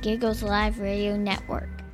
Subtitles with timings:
[0.00, 1.89] Giggles Live Radio Network.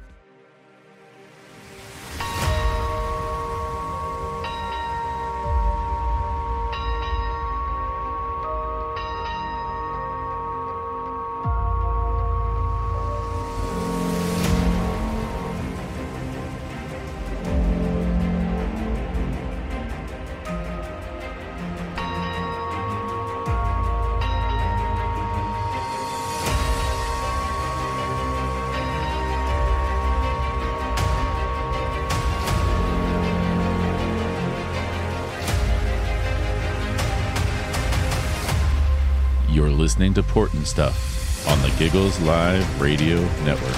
[40.06, 43.74] Listening to Port-N-Stuff on the Giggles Live Radio Network.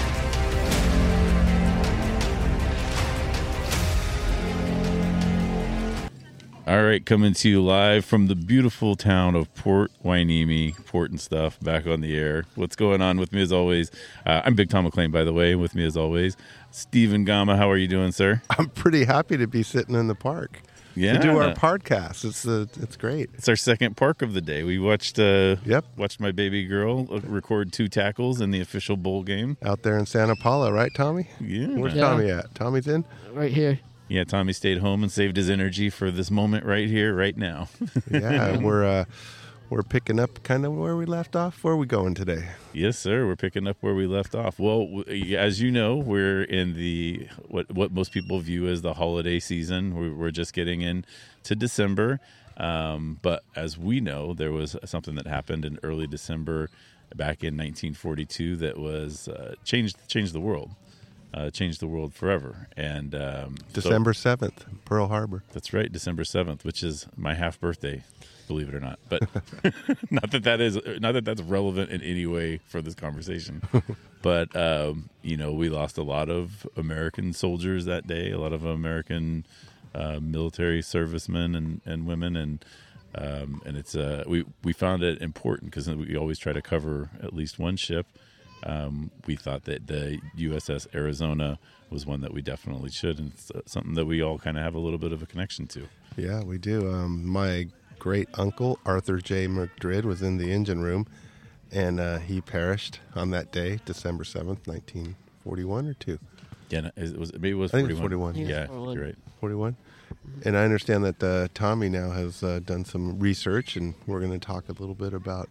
[6.66, 11.87] All right, coming to you live from the beautiful town of Port Hueneme, Port-N-Stuff, back
[11.87, 12.45] on the air.
[12.56, 13.90] What's going on with me as always?
[14.26, 15.54] Uh, I'm Big Tom McLean, by the way.
[15.54, 16.37] With me as always,
[16.70, 17.56] Stephen Gama.
[17.56, 18.43] How are you doing, sir?
[18.51, 20.60] I'm pretty happy to be sitting in the park.
[20.99, 22.24] Yeah, To do our podcast.
[22.24, 23.30] It's uh, it's great.
[23.35, 24.65] It's our second park of the day.
[24.65, 25.85] We watched uh Yep.
[25.96, 29.57] watched my baby girl uh, record two tackles in the official bowl game.
[29.63, 31.29] Out there in Santa Paula, right, Tommy?
[31.40, 31.68] Yeah.
[31.68, 32.02] Where's Yeah.
[32.02, 32.55] Tommy at?
[32.55, 33.05] Tommy's in?
[33.32, 33.79] right here.
[34.09, 37.68] Yeah, Tommy stayed home and saved his energy for this moment right here, right now.
[38.10, 39.05] Yeah, we're uh,
[39.71, 41.63] we're picking up kind of where we left off.
[41.63, 42.49] Where are we going today?
[42.73, 43.27] yes, sir.
[43.27, 44.59] We're picking up where we left off.
[44.59, 49.39] Well, as you know, we're in the what what most people view as the holiday
[49.39, 50.16] season.
[50.16, 51.05] We're, just getting in
[51.45, 52.21] to December,
[52.59, 56.69] um, but as we know, there was something that happened in early December
[57.15, 60.71] back in 1942 that was uh, changed changed the world.
[61.34, 65.44] Uh, changed the world forever, and um, December seventh, Pearl Harbor.
[65.53, 68.03] That's right, December seventh, which is my half birthday,
[68.47, 68.98] believe it or not.
[69.10, 69.22] But
[70.10, 73.62] not that that is not that that's relevant in any way for this conversation.
[74.22, 78.54] but um, you know, we lost a lot of American soldiers that day, a lot
[78.54, 79.44] of American
[79.94, 82.65] uh, military servicemen and, and women, and
[83.15, 87.10] um, and it's uh, we we found it important because we always try to cover
[87.22, 88.06] at least one ship.
[88.65, 91.59] Um, we thought that the USS Arizona
[91.91, 94.65] was one that we definitely should, and it's uh, something that we all kind of
[94.65, 95.89] have a little bit of a connection to.
[96.17, 96.91] Yeah, we do.
[96.93, 99.47] Um, my great uncle Arthur J.
[99.47, 101.07] Madrid was in the engine room,
[101.73, 106.19] and uh, he perished on that day, December seventh, nineteen forty-one or two.
[106.71, 108.35] Yeah, no, it was maybe it was I think it's 41.
[108.35, 108.51] 41.
[108.51, 108.95] Yeah, 41.
[108.95, 109.17] you're right.
[109.41, 109.77] 41.
[110.45, 114.39] And I understand that uh, Tommy now has uh, done some research, and we're going
[114.39, 115.49] to talk a little bit about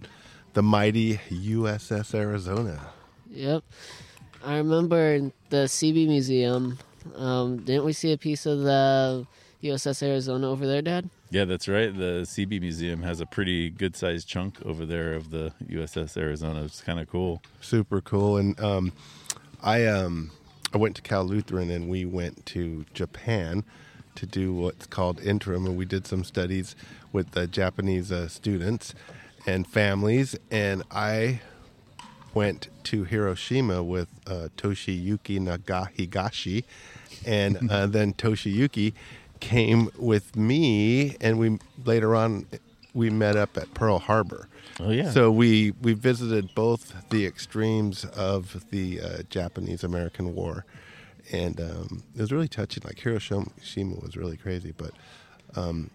[0.53, 2.81] the mighty USS Arizona.
[3.31, 3.63] Yep.
[4.43, 6.77] I remember the Seabee Museum.
[7.15, 9.25] Um, didn't we see a piece of the
[9.63, 11.09] USS Arizona over there, Dad?
[11.29, 11.95] Yeah, that's right.
[11.95, 16.63] The Seabee Museum has a pretty good sized chunk over there of the USS Arizona.
[16.63, 17.41] It's kind of cool.
[17.59, 18.38] Super cool.
[18.38, 18.93] And um,
[19.61, 20.31] I um,
[20.73, 23.65] I went to Cal Lutheran, and we went to Japan
[24.15, 26.75] to do what's called interim, and we did some studies
[27.11, 28.95] with the Japanese uh, students
[29.45, 30.35] and families.
[30.49, 31.41] And I
[32.37, 36.65] went to Hiroshima with uh, Toshiyuki Nagahigashi,
[37.25, 38.93] and uh, then Toshiyuki
[39.39, 42.45] came with me, and we later on
[42.93, 44.47] we met up at Pearl Harbor.
[44.79, 45.09] Oh, yeah.
[45.09, 50.63] So we we visited both the extremes of the uh, Japanese American War,
[51.31, 52.83] and um, it was really touching.
[52.85, 54.91] Like Hiroshima was really crazy, but
[55.55, 55.89] um,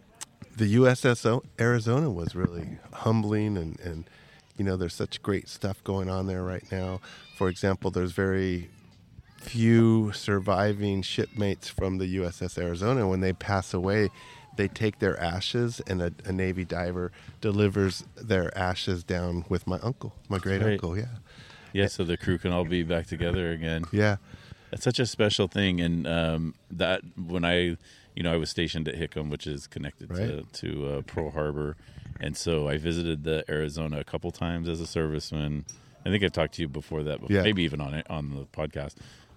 [0.56, 4.04] the USS Arizona was really humbling and, and
[4.56, 7.00] you know there's such great stuff going on there right now.
[7.36, 8.70] For example there's very
[9.38, 13.08] few surviving shipmates from the USS Arizona.
[13.08, 14.10] When they pass away
[14.56, 19.78] they take their ashes and a, a navy diver delivers their ashes down with my
[19.82, 20.72] uncle my great Right.
[20.74, 21.06] uncle yeah.
[21.72, 23.84] Yeah, so the crew can all be back together again.
[23.92, 24.16] yeah.
[24.72, 27.76] It's such a special thing, and um, that when I,
[28.14, 31.76] you know, I was stationed at Hickam, which is connected to to uh, Pearl Harbor,
[32.20, 35.64] and so I visited the Arizona a couple times as a serviceman.
[36.04, 37.42] I think I've talked to you before that, Yeah.
[37.42, 38.94] maybe even on it on the podcast.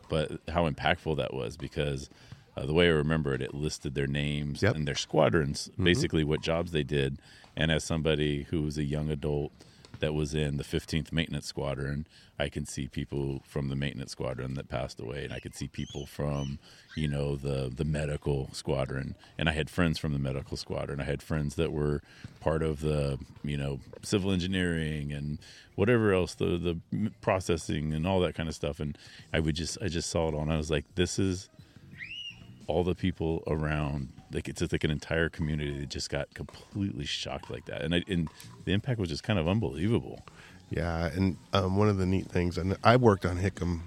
[0.10, 2.10] But how impactful that was because
[2.57, 4.75] uh, the way I remember it, it listed their names Yep.
[4.75, 7.18] and their squadrons, basically what jobs they did.
[7.57, 9.51] And as somebody who was a young adult
[10.00, 12.06] that was in the 15th Maintenance Squadron,
[12.37, 15.67] I can see people from the Maintenance Squadron that passed away, and I could see
[15.67, 16.59] people from,
[16.95, 19.15] you know, the the medical squadron.
[19.37, 20.99] And I had friends from the medical squadron.
[20.99, 22.01] I had friends that were
[22.41, 25.39] part of the, you know, civil engineering and
[25.75, 26.57] whatever else, the
[26.91, 28.81] the processing and all that kind of stuff.
[28.81, 28.97] And
[29.33, 31.49] I would just, I just saw it all, and I was like, this is
[32.67, 37.51] all the people around like it's like an entire community that just got completely shocked
[37.51, 38.27] like that and I, and
[38.65, 40.25] the impact was just kind of unbelievable
[40.69, 43.81] Yeah, and um, one of the neat things, and I worked on Hickam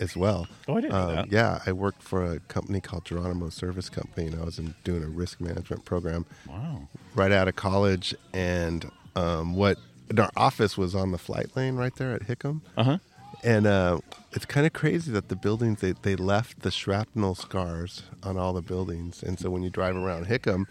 [0.00, 0.46] as well.
[0.68, 1.32] Oh, I didn't know Um, that.
[1.32, 5.02] Yeah, I worked for a company called Geronimo Service Company, and I was in, doing
[5.02, 6.88] a risk management program Wow.
[7.14, 8.14] right out of college.
[8.32, 9.78] And um, what
[10.08, 12.60] and our office was on the flight lane right there at Hickam.
[12.76, 12.98] Uh huh.
[13.44, 13.98] And uh,
[14.32, 18.52] it's kind of crazy that the buildings they, they left the shrapnel scars on all
[18.52, 20.66] the buildings, and so when you drive around Hickam,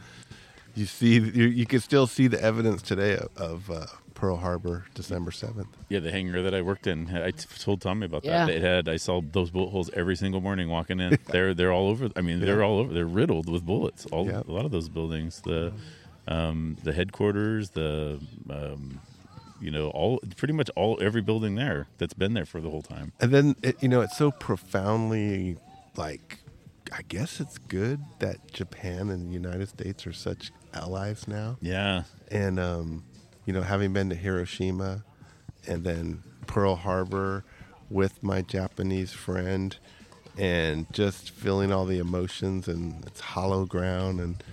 [0.75, 3.85] you see you, you can still see the evidence today of, of uh,
[4.21, 5.75] Pearl Harbor, December seventh.
[5.89, 8.45] Yeah, the hangar that I worked in, I t- told Tommy about Yeah.
[8.45, 8.53] that.
[8.55, 11.17] It had I saw those bullet holes every single morning walking in.
[11.29, 12.07] they're they're all over.
[12.15, 12.93] I mean, they're all over.
[12.93, 14.05] They're riddled with bullets.
[14.11, 14.43] All Yeah.
[14.47, 15.73] a lot of those buildings, the
[16.27, 18.99] um, the headquarters, the um,
[19.59, 22.83] you know, all pretty much all every building there that's been there for the whole
[22.83, 23.13] time.
[23.19, 25.57] And then it, you know it's so profoundly
[25.97, 26.37] like
[26.91, 31.57] I guess it's good that Japan and the United States are such allies now.
[31.59, 33.03] Yeah, and um,
[33.45, 35.03] you know, having been to Hiroshima
[35.67, 37.43] and then Pearl Harbor
[37.89, 39.75] with my Japanese friend,
[40.37, 44.43] and just feeling all the emotions and it's hollow ground, and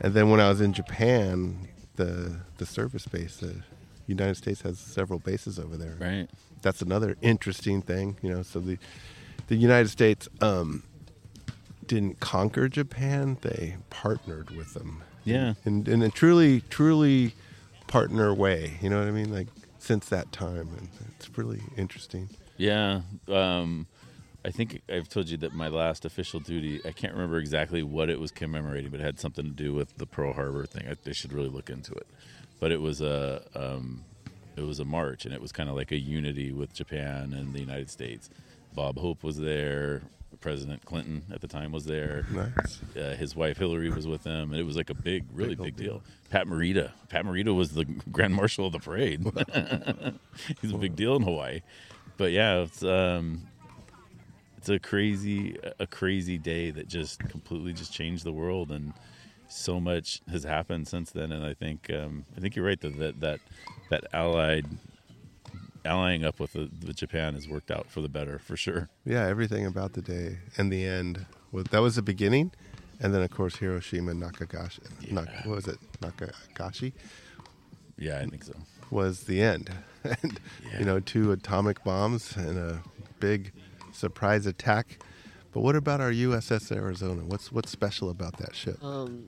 [0.00, 3.62] and then when I was in Japan, the the service base, the
[4.06, 5.96] United States has several bases over there.
[5.98, 6.28] right.
[6.62, 8.42] That's another interesting thing, you know.
[8.42, 8.78] So the
[9.48, 10.82] the United States um,
[11.86, 17.34] didn't conquer Japan; they partnered with them Yeah, And and, a truly, truly
[17.86, 18.78] partner way.
[18.80, 19.32] You know what I mean?
[19.32, 19.48] Like
[19.78, 22.28] since that time, and it's really interesting.
[22.56, 23.02] yeah.
[23.28, 23.86] Um,
[24.46, 26.80] I think I've told you that my last official duty.
[26.84, 29.96] I can't remember exactly what it was commemorating, but it had something to do with
[29.96, 30.86] the Pearl Harbor thing.
[30.86, 32.06] I, I should really look into it.
[32.60, 34.04] But it was a um,
[34.56, 37.54] it was a march, and it was kind of like a unity with Japan and
[37.54, 38.28] the United States.
[38.74, 40.02] Bob Hope was there.
[40.40, 42.26] President Clinton at the time was there.
[42.30, 42.80] Nice.
[42.96, 45.76] Uh, his wife Hillary was with them, and it was like a big, really Big
[45.76, 46.02] big, old deal.
[46.30, 49.24] Pat Morita, Pat Morita was the grand marshal of the parade.
[50.60, 51.60] He's a big deal in Hawaii.
[52.16, 53.42] But yeah, it's um,
[54.58, 58.92] it's a crazy, a crazy day that just completely just changed the world, and
[59.48, 61.32] so much has happened since then.
[61.32, 63.40] And I think, um, I think you're right that that that,
[63.90, 64.66] that allied
[65.84, 68.88] allying up with the, with Japan has worked out for the better for sure.
[69.04, 72.52] Yeah, everything about the day and the end was that was the beginning,
[73.00, 75.10] and then of course Hiroshima and Nakagashi.
[75.12, 75.78] Nak, what was it?
[76.00, 76.92] Nakagashi
[77.98, 78.54] Yeah, I think so.
[78.90, 79.70] was the end,
[80.04, 80.40] and
[80.70, 80.78] Yeah.
[80.78, 82.82] you know two atomic bombs and a
[83.20, 83.52] big
[83.92, 84.98] surprise attack.
[85.52, 87.22] But what about our USS Arizona?
[87.24, 88.82] What's what's special about that ship?
[88.82, 89.26] Um,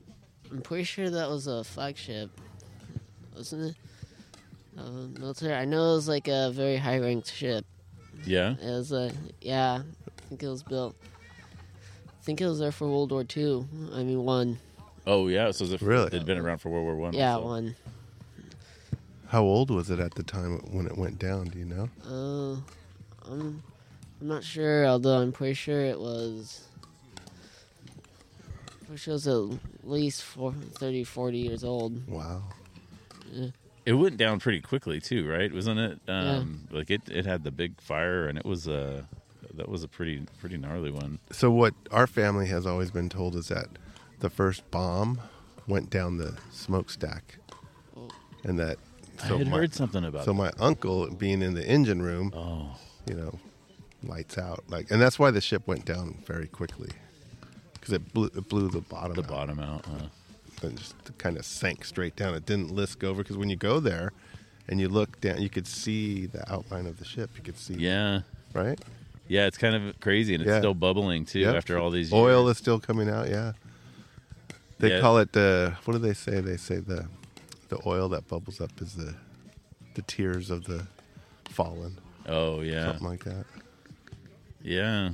[0.50, 2.30] I'm pretty sure that was a flagship,
[3.34, 3.76] wasn't it?
[4.78, 5.54] Uh, military.
[5.54, 7.64] I know it was like a very high ranked ship.
[8.24, 8.54] Yeah.
[8.60, 9.82] It was a yeah.
[9.82, 10.94] I think it was built.
[12.08, 13.66] I think it was there for World War Two.
[13.92, 14.58] I mean one.
[15.06, 16.08] Oh yeah, so as if Really?
[16.10, 17.12] they'd been around for World War One.
[17.14, 17.46] Yeah, also.
[17.46, 17.76] one.
[19.28, 21.46] How old was it at the time when it went down?
[21.46, 21.88] Do you know?
[22.04, 22.60] Uh,
[23.30, 23.62] I'm
[24.20, 24.86] I'm not sure.
[24.86, 26.62] Although I'm pretty sure it was.
[28.86, 29.58] Pretty sure it was at
[29.88, 32.06] least four, 30, 40 years old.
[32.08, 32.42] Wow.
[33.86, 35.52] It went down pretty quickly too, right?
[35.52, 36.00] Wasn't it?
[36.08, 39.06] Um, Like it, it had the big fire, and it was a
[39.54, 41.20] that was a pretty pretty gnarly one.
[41.30, 43.68] So what our family has always been told is that
[44.20, 45.20] the first bomb
[45.68, 47.36] went down the smokestack,
[47.96, 48.08] Oh.
[48.44, 48.78] and that
[49.22, 50.24] I had my, heard something about.
[50.24, 50.38] so that.
[50.38, 52.76] my uncle being in the engine room, oh,
[53.08, 53.38] you know,
[54.02, 56.90] lights out like, and that's why the ship went down very quickly
[57.74, 59.28] because it blew it blew the bottom the out.
[59.28, 59.86] bottom out.
[59.86, 60.06] Huh?
[60.62, 62.34] And just kind of sank straight down.
[62.34, 64.12] It didn't lisk over because when you go there
[64.68, 67.30] and you look down, you could see the outline of the ship.
[67.36, 68.22] You could see, Yeah,
[68.54, 68.78] right?
[69.28, 69.46] yeah.
[69.46, 70.58] It's kind of crazy, and it's Yeah.
[70.58, 71.54] still bubbling too Yep.
[71.54, 72.20] after all these Years.
[72.20, 73.28] Oil is still coming out.
[73.28, 73.52] Yeah,
[74.78, 75.00] they Yeah.
[75.00, 75.76] call it the.
[75.84, 76.40] What do they say?
[76.40, 77.06] They say the
[77.68, 79.14] the oil that bubbles up is the
[79.94, 80.86] the tears of the
[81.50, 83.46] fallen, oh yeah, something like that.
[84.62, 85.10] yeah.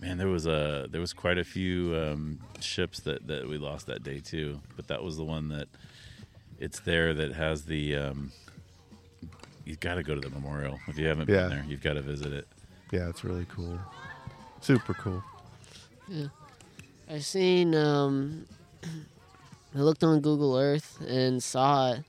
[0.00, 3.86] Man, there was a there was quite a few um, ships that that we lost
[3.86, 5.68] that day too, but that was the one that
[6.58, 7.96] it's there that has the.
[7.96, 8.32] Um,
[9.64, 11.48] you've got to go to the memorial if you haven't Yeah.
[11.48, 11.64] been there.
[11.66, 12.46] You've got to visit it.
[12.92, 13.78] Yeah, it's really cool,
[14.60, 15.22] super cool.
[16.08, 16.28] Yeah.
[17.10, 18.46] I seen um
[19.74, 22.04] I looked on Google Earth and saw it.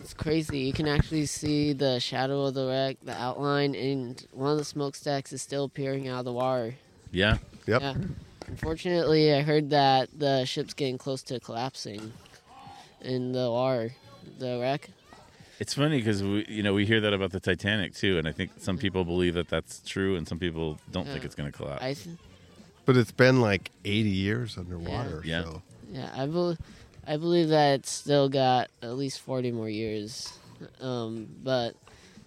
[0.00, 0.60] It's crazy.
[0.60, 4.64] You can actually see the shadow of the wreck, the outline, and one of the
[4.64, 6.74] smokestacks is still peering out of the water.
[7.10, 7.38] Yeah,
[7.68, 7.82] Yep.
[7.82, 7.94] Yeah.
[8.46, 12.12] Unfortunately, I heard that the ship's getting close to collapsing
[13.02, 13.92] in the water.
[14.38, 14.88] The wreck.
[15.60, 18.32] It's funny because we, you know, we hear that about the Titanic too, and I
[18.32, 18.80] think some mm-hmm.
[18.80, 21.82] people believe that that's true, and some people don't think it's going to collapse.
[21.82, 22.16] I th-
[22.86, 25.20] But it's been like 80 years underwater.
[25.24, 25.42] Yeah.
[25.42, 26.58] So Yeah, I believe
[27.08, 30.32] I believe that it's still got at least forty more years.
[30.80, 31.74] Um, but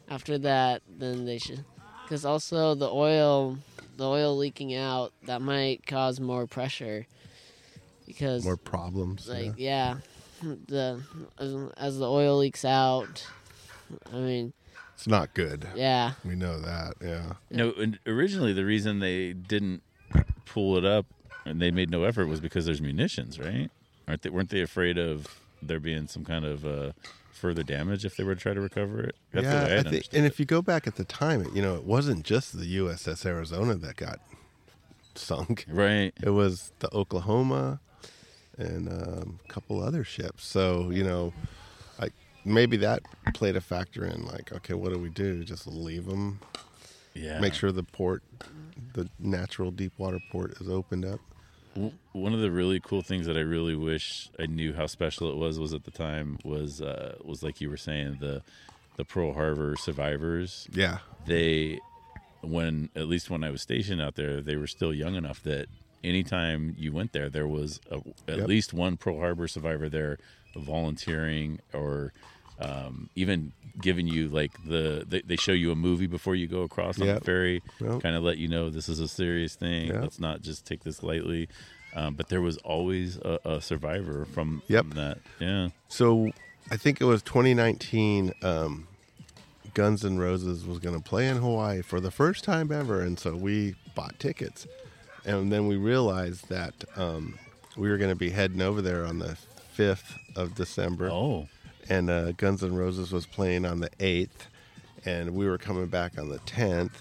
[0.09, 1.63] after that, then they should.
[2.03, 3.57] Because also the oil,
[3.97, 7.05] the oil leaking out, that might cause more pressure.
[8.07, 9.29] Because More problems.
[9.29, 9.97] like yeah.
[10.43, 11.01] yeah, the
[11.37, 13.25] as, as the oil leaks out,
[14.11, 14.51] I mean,
[14.95, 15.65] It's not good.
[15.75, 16.95] yeah, We know that.
[17.01, 17.33] Yeah.
[17.49, 19.81] No, and originally the reason they didn't
[20.45, 21.05] pull it up
[21.45, 23.69] and they made no effort was because there's munitions, right?
[24.07, 24.29] Aren't they?
[24.29, 25.27] Weren't they afraid of
[25.61, 26.91] there being some kind of uh,
[27.31, 29.15] further damage if they were to try to recover it?
[29.31, 30.27] That's yeah, I I think, and it.
[30.27, 33.75] if you go back at the time, you know, it wasn't just the USS Arizona
[33.75, 34.19] that got
[35.15, 35.65] sunk.
[35.67, 36.13] right.
[36.21, 37.79] It was the Oklahoma
[38.57, 40.45] and um, a couple other ships.
[40.45, 41.33] So you know,
[41.99, 42.13] like
[42.45, 43.01] maybe that
[43.33, 45.43] played a factor in like, okay, what do we do?
[45.43, 46.39] Just leave them?
[47.13, 47.39] Yeah.
[47.39, 48.23] Make sure the port,
[48.93, 51.19] the natural deep water port, is opened up.
[52.11, 55.37] One of the really cool things that I really wish I knew how special it
[55.37, 58.41] was was at the time was uh, was like you were saying the
[58.97, 60.67] the Pearl Harbor survivors.
[60.73, 61.79] Yeah, They
[62.41, 65.67] when at least when I was stationed out there, they were still young enough that
[66.03, 67.97] anytime you went there, there was a,
[68.27, 68.47] at Yep.
[68.47, 70.17] least one Pearl Harbor survivor there
[70.55, 72.11] volunteering or
[72.61, 76.61] um, even giving you like the they, they show you a movie before you go
[76.61, 78.01] across on the ferry, Yep.
[78.01, 79.87] kind of let you know this is a serious thing.
[79.87, 80.01] Yep.
[80.01, 81.47] Let's not just take this lightly.
[81.93, 84.85] Um, but there was always a, a survivor from, Yep.
[84.85, 85.17] from that.
[85.39, 85.69] Yeah.
[85.89, 86.31] So
[86.69, 88.31] I think it was 2019.
[88.43, 88.87] Um,
[89.73, 93.17] Guns N' Roses was going to play in Hawaii for the first time ever, and
[93.19, 94.67] so we bought tickets.
[95.25, 97.37] And then we realized that um,
[97.77, 99.37] we were going to be heading over there on the
[99.77, 101.47] 5th of December, Oh,
[101.89, 104.47] and uh, Guns N' Roses was playing on the 8th,
[105.05, 106.91] and we were coming back on the 10th,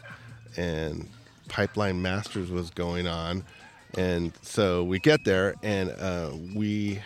[0.57, 1.09] and
[1.49, 3.45] Pipeline Masters was going on.
[3.97, 7.01] And so we get there, and uh, we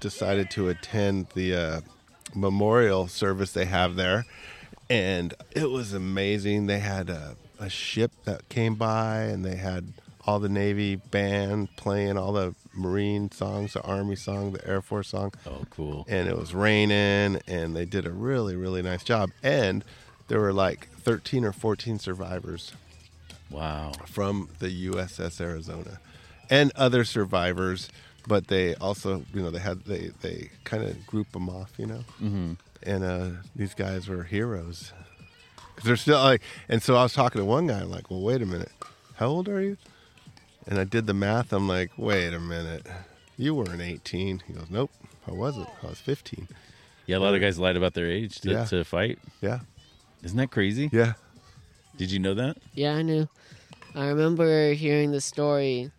[0.00, 1.80] decided to attend the uh,
[2.34, 4.26] memorial service they have there,
[4.90, 6.66] and it was amazing.
[6.66, 9.92] They had a, a ship that came by, and they had
[10.26, 15.08] all the Navy band playing all the Marine songs, the Army song, the Air Force
[15.08, 16.04] song, oh, cool.
[16.08, 19.30] and it was raining, and they did a really, really nice job.
[19.42, 19.84] And
[20.28, 22.72] there were like 13 or 14 survivors
[23.50, 23.92] Wow.
[24.06, 26.00] from the USS Arizona
[26.50, 27.88] and other survivors,
[28.26, 31.86] but they also, you know, they had they they kind of group them off, you
[31.86, 32.52] know, mm-hmm.
[32.82, 34.92] and uh, these guys were heroes.
[35.76, 38.20] Cause They're still like, and so I was talking to one guy, I'm like, well,
[38.22, 38.72] wait a minute,
[39.16, 39.76] how old are you?
[40.66, 41.52] And I did the math.
[41.52, 42.86] I'm like, wait a minute,
[43.36, 44.42] you weren't 18.
[44.46, 44.90] He goes, nope,
[45.28, 45.68] I wasn't.
[45.82, 46.48] I was 15.
[47.06, 48.64] Yeah, a lot of guys lied about their age to, Yeah.
[48.64, 49.18] to fight.
[49.40, 49.60] Yeah,
[50.24, 50.90] Isn't that crazy?
[50.92, 51.12] yeah,
[51.96, 52.56] Did you know that?
[52.74, 53.28] yeah, I knew.
[53.94, 55.90] I remember hearing the story.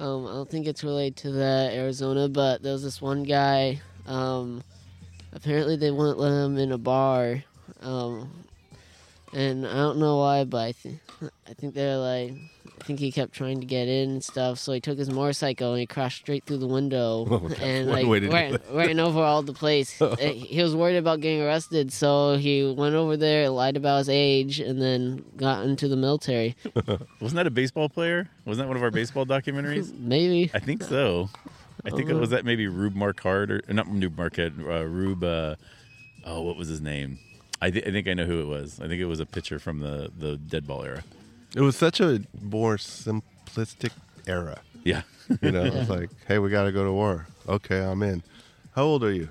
[0.00, 3.80] Um, I don't think it's related to the Arizona, but there was this one guy.
[4.06, 4.62] Um,
[5.32, 7.42] apparently, they wouldn't let him in a bar,
[7.80, 8.30] um,
[9.32, 11.00] and I don't know why, but I think
[11.48, 12.32] I think they're like,
[12.80, 14.58] I think he kept trying to get in and stuff.
[14.58, 18.06] So he took his motorcycle and he crashed straight through the window Oh, and like
[18.06, 20.00] way to do ran, ran over all the place.
[20.18, 24.60] He was worried about getting arrested, so he went over there, lied about his age,
[24.60, 26.56] and then got into the military.
[27.20, 28.30] Wasn't that a baseball player?
[28.44, 29.96] Wasn't that one of our baseball documentaries?
[29.98, 30.50] Maybe.
[30.54, 31.30] I think so.
[31.84, 35.24] I think it was that maybe Rube Marquardt or not Rube Marquette, uh, Rube.
[35.24, 35.56] Uh,
[36.24, 37.18] oh, what was his name?
[37.60, 38.80] I, th- I think I know who it was.
[38.80, 41.02] I think it was a pitcher from the the dead ball era.
[41.56, 43.90] it was such a more simplistic
[44.26, 44.60] era.
[44.84, 45.02] Yeah,
[45.42, 47.26] You know, it's like, hey, we got to go to war.
[47.48, 48.22] Okay, I'm in.
[48.74, 49.28] How old are you?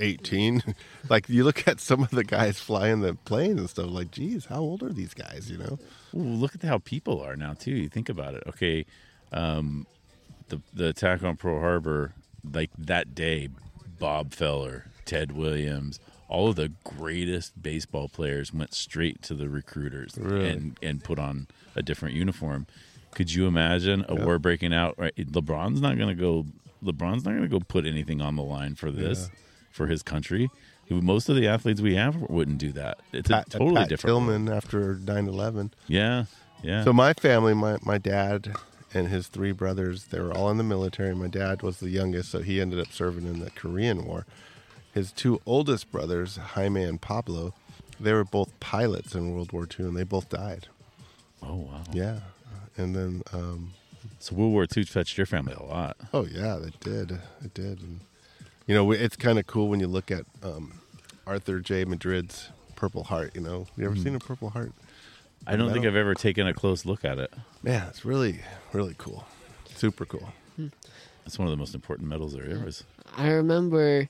[0.00, 0.62] 18.
[1.08, 4.46] like, you look at some of the guys flying the planes and stuff, like, geez,
[4.46, 5.78] how old are these guys, you know?
[6.14, 7.70] Ooh, look at how people are now too.
[7.70, 8.42] You think about it.
[8.48, 8.84] Okay,
[9.32, 9.86] um,
[10.48, 12.12] the the attack on Pearl Harbor,
[12.52, 13.48] like that day,
[13.98, 20.14] Bob Feller, Ted Williams, all of the greatest baseball players went straight to the recruiters
[20.18, 20.48] Really?
[20.48, 22.66] and and put on a different uniform.
[23.12, 24.98] Could you imagine a war breaking out?
[24.98, 26.46] Right, LeBron's not going to go.
[26.82, 29.30] LeBron's not going to go put anything on the line for this
[29.70, 30.50] for his country.
[30.90, 32.98] Most of the athletes we have wouldn't do that.
[33.12, 34.16] It's a totally Pat different.
[34.16, 34.26] world.
[34.28, 35.72] Tillman after 9 11.
[35.86, 36.24] Yeah,
[36.62, 36.84] yeah.
[36.84, 38.52] So, my family, my, my dad
[38.92, 41.14] and his three brothers, they were all in the military.
[41.14, 44.26] My dad was the youngest, so he ended up serving in the Korean War.
[44.94, 47.52] His two oldest brothers, Jaime and Pablo,
[48.00, 50.68] they were both pilots in World War II, and they both died.
[51.42, 51.82] oh wow.
[51.92, 52.20] Yeah.
[52.76, 53.72] And then um,
[54.18, 55.96] So World War II touched your family a lot.
[56.12, 57.12] Oh yeah, it did.
[57.44, 57.80] It did.
[57.82, 58.00] And,
[58.66, 60.80] you know, it's kind of cool when you look at um,
[61.26, 61.84] Arthur J.
[61.84, 63.32] Madrid's Purple Heart.
[63.34, 64.72] You know, you ever seen a Purple Heart?
[65.46, 67.32] I don't think I've ever taken a close look at it.
[67.62, 68.40] Man, it's really,
[68.72, 69.26] really cool.
[69.74, 70.32] Super cool.
[71.26, 72.84] It's one of the most important medals there is.
[73.16, 74.08] I remember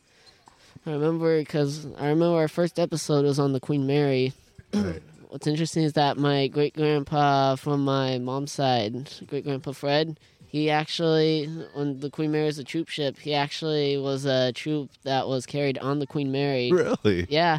[0.87, 4.33] I remember because I remember our first episode was on the Queen Mary.
[4.73, 5.03] Right.
[5.29, 10.71] What's interesting is that my great grandpa from my mom's side, great grandpa Fred, he
[10.71, 15.27] actually, when the Queen Mary was a troop ship, he actually was a troop that
[15.27, 16.71] was carried on the Queen Mary.
[16.71, 17.27] Really?
[17.29, 17.59] Yeah.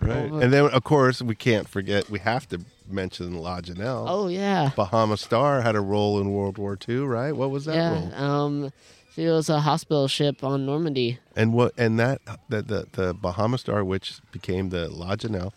[0.00, 0.24] Right.
[0.24, 4.06] Over- And then, of course, we can't forget, we have to mention La Janelle.
[4.08, 4.70] Oh yeah.
[4.74, 7.30] Bahama Star had a role in World War II, right?
[7.36, 7.92] What was that yeah.
[7.92, 8.14] role?
[8.14, 8.72] Um,
[9.14, 11.18] she was a hospital ship on Normandy.
[11.36, 11.72] And what?
[11.78, 15.52] And that the the, the Bahama Star, which became the La Janelle,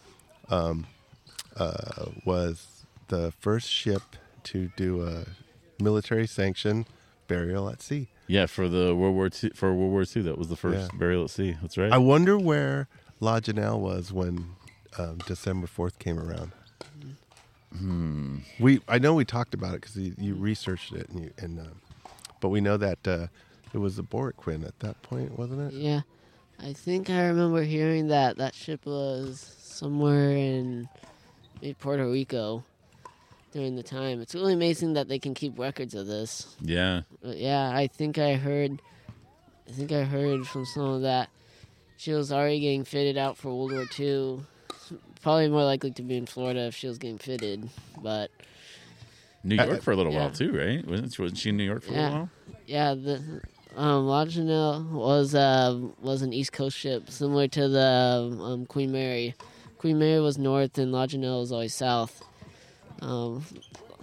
[0.50, 0.88] um,
[1.58, 4.02] uh, was the first ship
[4.44, 5.26] to do a
[5.82, 6.86] military sanctioned
[7.28, 8.08] burial at sea.
[8.28, 10.98] Yeah, for the World War II, for World War II, that was the first Yeah.
[10.98, 11.56] burial at sea.
[11.62, 11.92] That's right.
[11.92, 12.88] I wonder where
[13.20, 14.56] La Janelle was when
[14.98, 16.52] um, December fourth came around.
[17.78, 18.38] hmm.
[18.60, 21.60] We I know we talked about it because you, you researched it, and you, and
[21.60, 21.82] um,
[22.46, 23.26] but we know that uh,
[23.74, 25.76] it was the Borinquen at that point, wasn't it?
[25.76, 26.02] Yeah.
[26.60, 30.88] I think I remember hearing that that ship was somewhere in
[31.80, 32.64] Puerto Rico
[33.52, 34.22] during the time.
[34.22, 36.56] It's really amazing that they can keep records of this.
[36.62, 37.02] Yeah.
[37.24, 38.80] But yeah, I think I heard
[39.68, 41.30] I think I heard from someone that
[41.98, 44.42] she was already getting fitted out for World War II.
[45.24, 47.68] Probably more likely to be in Florida if she was getting fitted,
[48.04, 48.30] but
[49.46, 50.20] New Uh, York for a little yeah.
[50.20, 50.86] while too, right?
[50.86, 52.02] Wasn't she, wasn't she in New York for a Yeah.
[52.04, 52.30] little while?
[52.68, 53.42] Yeah, the
[53.78, 58.92] um, La Janelle was uh, was an East Coast ship, similar to the um, Queen
[58.92, 59.36] Mary.
[59.78, 62.24] Queen Mary was north, and La Janelle was always south.
[63.02, 63.44] Um,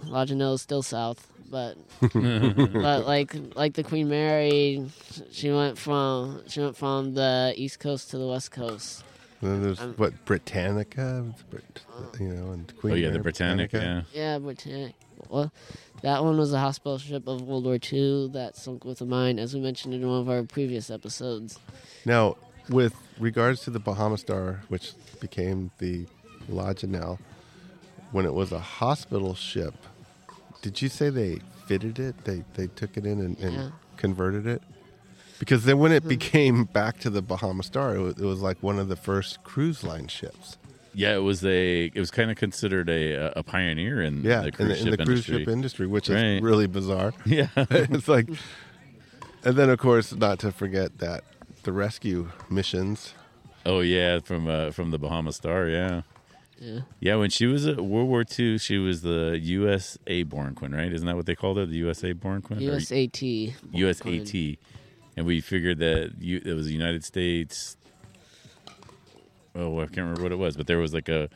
[0.05, 4.85] La Janelle is still south, but but like like the Queen Mary,
[5.31, 9.03] she went from she went from the East Coast to the West Coast.
[9.41, 11.81] And then there's Um, what Britannica, Brit-
[12.17, 14.05] you know, and Queen oh yeah, the Britannica, Britannic.
[14.13, 14.21] Yeah.
[14.21, 14.93] Yeah, Britannic.
[15.33, 15.51] Well,
[16.03, 19.39] that one was a hospital ship of World War II that sunk with a mine,
[19.39, 21.57] as we mentioned in one of our previous episodes.
[22.05, 22.37] Now,
[22.69, 26.05] with regards to the Bahama Star, which became the
[26.47, 27.17] La Janelle,
[28.11, 29.73] when it was a hospital ship,
[30.61, 32.25] did you say they fitted it?
[32.25, 34.61] They they took it in and, and converted it?
[35.39, 36.09] Because then when it Mhm.
[36.09, 39.43] became back to the Bahama Star, it was, it was like one of the first
[39.43, 40.57] cruise line ships.
[40.93, 41.85] Yeah, it was a.
[41.85, 44.85] It was kind of considered a a pioneer in Yeah, the in cruise the, ship
[44.85, 45.39] in the cruise industry.
[45.39, 46.23] ship industry, which Right.
[46.35, 47.13] is really bizarre.
[47.25, 47.47] Yeah.
[47.57, 48.27] it's like,
[49.43, 51.23] and then of course, not to forget that
[51.63, 53.13] the rescue missions.
[53.65, 55.67] oh yeah, from uh, from the Bahama Star.
[55.67, 56.01] Yeah.
[56.59, 56.81] Yeah.
[57.01, 60.93] Yeah, when she was at World War II, she was the USA Borinquen, right?
[60.93, 61.65] Isn't that what they called her?
[61.65, 62.57] The USA Borinquen?
[62.57, 63.53] Or USAT.
[63.73, 64.57] USAT.
[65.17, 67.75] And we figured that you, it was the United States.
[69.55, 71.29] Oh, I can't remember what it was, but there was like a.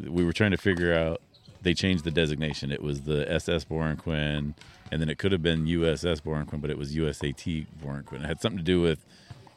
[0.00, 1.20] We were trying to figure out.
[1.62, 2.70] They changed the designation.
[2.70, 4.54] It was the SS Borinquen,
[4.92, 8.22] and then it could have been USS Borinquen, but it was USAT Borinquen.
[8.22, 9.04] It had something to do with.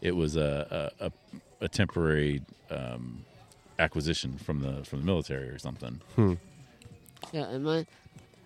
[0.01, 1.12] It was a a, a,
[1.62, 3.25] a temporary um,
[3.77, 5.99] acquisition from the from the military or something.
[7.33, 7.88] Yeah, it might,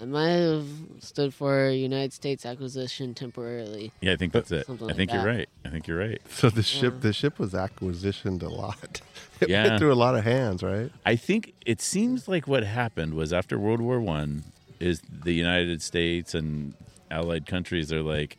[0.04, 0.68] it might have
[1.00, 3.92] stood for United States acquisition temporarily.
[4.02, 4.68] Yeah, I think that's it.
[4.68, 5.50] Something I like think you're right.
[5.66, 6.22] I think you're right.
[6.30, 7.00] So the ship, Yeah.
[7.02, 9.02] the ship was acquisitioned a lot.
[9.42, 9.64] It Yeah.
[9.68, 10.90] went through a lot of hands, right?
[11.06, 14.44] I think it seems like what happened was after World War One,
[14.80, 16.74] is the United States and
[17.10, 18.38] allied countries are like,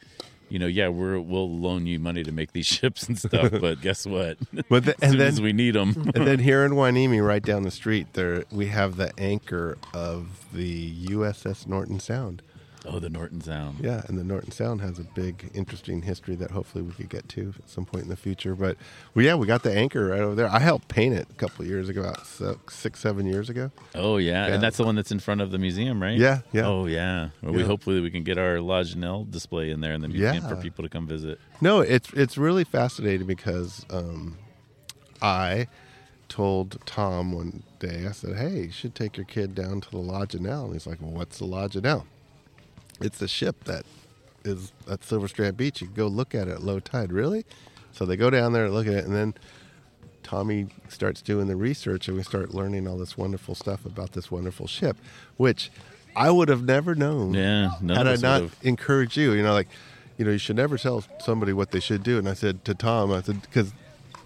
[0.55, 3.81] you know, yeah, we're we'll loan you money to make these ships and stuff, but
[3.81, 4.39] guess what?
[4.69, 7.73] But the, and then we need them, and then here in Hueneme, right down the
[7.73, 12.41] street, there we have the anchor of the USS Norton Sound.
[12.85, 13.79] Oh, the Norton Sound.
[13.81, 17.29] Yeah, and the Norton Sound has a big, interesting history that hopefully we could get
[17.31, 18.55] to at some point in the future.
[18.55, 18.77] But
[19.15, 20.49] well, yeah, we got the anchor right over there.
[20.49, 23.71] I helped paint it a couple of years ago, about six, seven years ago.
[23.95, 24.47] Oh yeah.
[24.47, 24.55] Yeah.
[24.55, 26.19] and that's the one that's in front of the museum, right?
[26.19, 26.67] Yeah, yeah.
[26.67, 27.31] Oh yeah.
[27.43, 30.37] Well, we hopefully we can get our La Janelle display in there in the museum
[30.43, 30.49] Yeah.
[30.49, 31.39] for people to come visit.
[31.61, 34.37] No, it's it's really fascinating because um,
[35.23, 35.69] I
[36.29, 39.99] told Tom one day, I said, "Hey, you should take your kid down to the
[39.99, 42.05] La Janelle." And he's like, "Well, what's the La Janelle?"
[43.01, 43.85] It's a ship that
[44.45, 45.81] is at Silver Strand Beach.
[45.81, 47.13] You can go look at it at low tide.
[47.13, 47.45] Really?
[47.93, 49.35] So they go down there and look at it, and then
[50.23, 54.31] Tommy starts doing the research, and we start learning all this wonderful stuff about this
[54.31, 54.97] wonderful ship,
[55.37, 55.71] which
[56.17, 57.71] I would have never known Yeah.
[57.89, 59.69] Had I not would've- encouraged you, you know, like,
[60.17, 62.19] you know, you should never tell somebody what they should do.
[62.19, 63.73] And I said to Tom, I said, because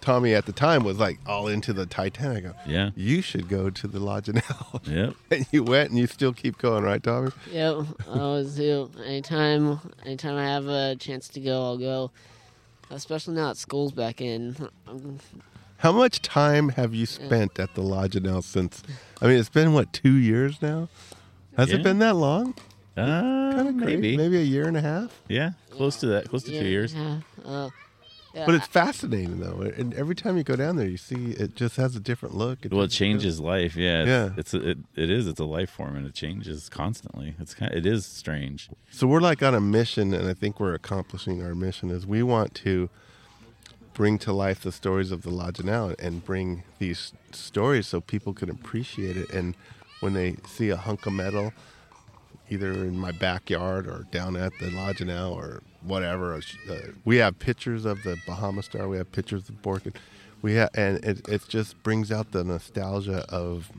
[0.00, 2.44] Tommy at the time was like all into the Titanic.
[2.44, 2.90] Go, Yeah.
[2.96, 4.80] you should go to the La Janelle.
[4.88, 5.14] Yep.
[5.30, 7.30] and you went and you still keep going, right, Tommy?
[7.52, 7.76] Yep,
[8.11, 8.90] I always do.
[9.04, 12.11] Anytime, anytime I have a chance to go, I'll go.
[12.90, 14.56] Especially now that school's back in.
[14.87, 15.18] Um,
[15.78, 18.82] How much time have you spent at the La Janelle since?
[19.20, 20.88] I mean, it's been, what, two years now?
[21.56, 21.76] Has Yeah.
[21.76, 22.54] it been that long?
[22.96, 24.16] Uh, Kind of maybe.
[24.16, 25.20] Maybe a year and a half?
[25.28, 25.50] Yeah.
[25.70, 26.28] Close to that.
[26.30, 26.92] Close to year two years.
[26.94, 27.72] half.
[28.46, 31.77] But it's fascinating though, and every time you go down there, you see it just
[31.77, 32.59] has a different look.
[32.70, 33.77] Well, it just- changes life.
[33.77, 34.31] Yeah, it's, Yeah.
[34.37, 35.27] It's a, it, it is.
[35.27, 37.35] It's a life form, and it changes constantly.
[37.38, 37.72] It's kind.
[37.72, 38.70] Of, It is strange.
[38.90, 41.90] So we're like on a mission, and I think we're accomplishing our mission.
[41.90, 42.88] Is we want to
[43.94, 48.33] bring to life the stories of the La Janelle and bring these stories so people
[48.33, 49.29] can appreciate it.
[49.31, 49.57] And
[50.01, 51.53] when they see a hunk of metal,
[52.48, 57.38] either in my backyard or down at the La Janelle or whatever, uh, we have
[57.38, 58.88] pictures of the Bahama Star.
[58.88, 59.95] We have pictures of Borkin.
[60.43, 63.71] We have, and it, it just brings out the nostalgia of,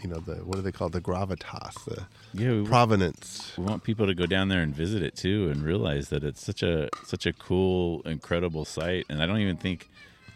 [0.00, 3.52] you know, the what do they call the gravitas, the Yeah, we, provenance.
[3.56, 6.44] we want people to go down there and visit it too, and realize that it's
[6.44, 9.06] such a such a cool, incredible site.
[9.08, 9.88] And I don't even think,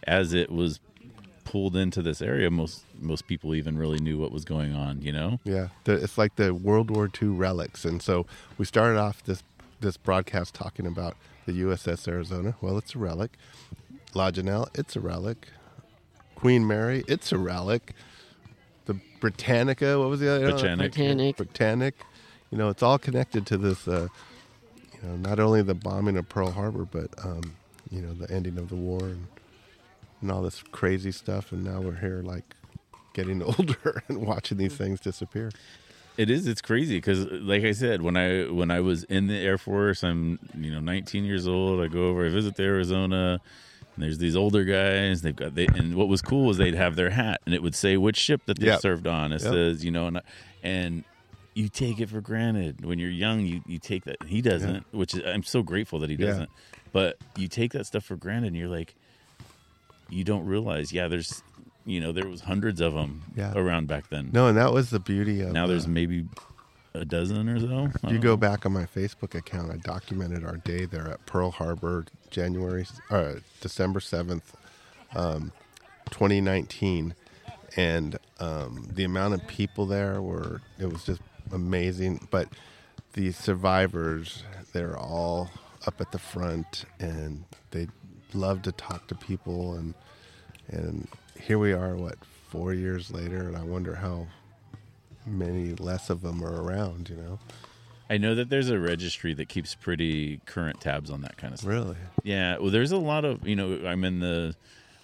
[0.07, 0.79] as it was
[1.45, 5.03] pulled into this area, most most people even really knew what was going on.
[5.03, 5.41] You know.
[5.45, 8.27] Yeah, the, it's like the World War II relics, and so
[8.59, 9.43] we started off this
[9.81, 12.57] this broadcast talking about the USS Arizona.
[12.61, 13.33] Well, it's a relic.
[14.15, 15.49] La Janelle, it's a relic.
[16.35, 17.95] Queen Mary, it's a relic.
[18.87, 20.51] The Britannica, what was the other?
[20.51, 20.93] Britannic.
[20.93, 21.37] Britannic.
[21.37, 21.95] Britannic.
[22.51, 23.87] You know, it's all connected to this.
[23.87, 24.09] Uh,
[25.03, 27.57] you know, not only the bombing of Pearl Harbor, but um,
[27.91, 29.27] you know, the ending of the war and,
[30.21, 31.53] and all this crazy stuff.
[31.53, 32.55] And now we're here, like
[33.13, 35.51] getting older and watching these things disappear.
[36.19, 36.47] It is.
[36.49, 39.57] It's crazy because, uh, like I said, when I when I was in the Air
[39.57, 41.81] Force, I'm you know 19 years old.
[41.81, 43.41] I go over, I visit the Arizona,
[43.95, 45.23] and there's these older guys.
[45.23, 47.77] They've got they, and what was cool was they'd have their hat, and it would
[47.77, 48.81] say which ship that they Yep.
[48.81, 49.33] served on.
[49.33, 49.53] It Yep.
[49.53, 50.21] says you know, and,
[50.63, 51.05] and
[51.55, 53.47] you take it for granted when you're young.
[53.47, 54.17] You you take that.
[54.27, 56.51] He doesn't, which is, I'm so grateful that he doesn't.
[56.93, 58.97] But you take that stuff for granted, and you're like,
[60.09, 60.93] you don't realize.
[60.93, 61.43] Yeah, there's.
[61.89, 63.55] You know, there was hundreds of them Yeah.
[63.57, 64.29] around back then.
[64.33, 66.27] No, and that was the beauty of Now there's uh, maybe
[66.93, 67.89] a dozen or so.
[68.05, 69.73] I you go back on my Facebook account.
[69.73, 74.55] I documented our day there at Pearl Harbor, January, uh, December seventh,
[75.17, 75.51] um,
[76.11, 77.15] 2019,
[77.77, 81.23] and um, the amount of people there were it was just
[81.53, 82.29] amazing.
[82.31, 82.49] But
[83.15, 85.51] the survivors, they're all
[85.87, 87.89] up at the front, and they
[88.35, 89.95] love to talk to people, and
[90.69, 91.09] and
[91.41, 92.17] here we are, what
[92.49, 94.27] four years later, and I wonder how
[95.27, 97.09] many less of them are around.
[97.11, 97.39] You know.
[98.11, 101.61] I know that there's a registry that keeps pretty current tabs on that kind of
[101.61, 101.71] stuff.
[101.71, 101.97] Really?
[102.23, 103.87] Yeah, well, there's a lot of you know.
[103.87, 104.55] I'm in the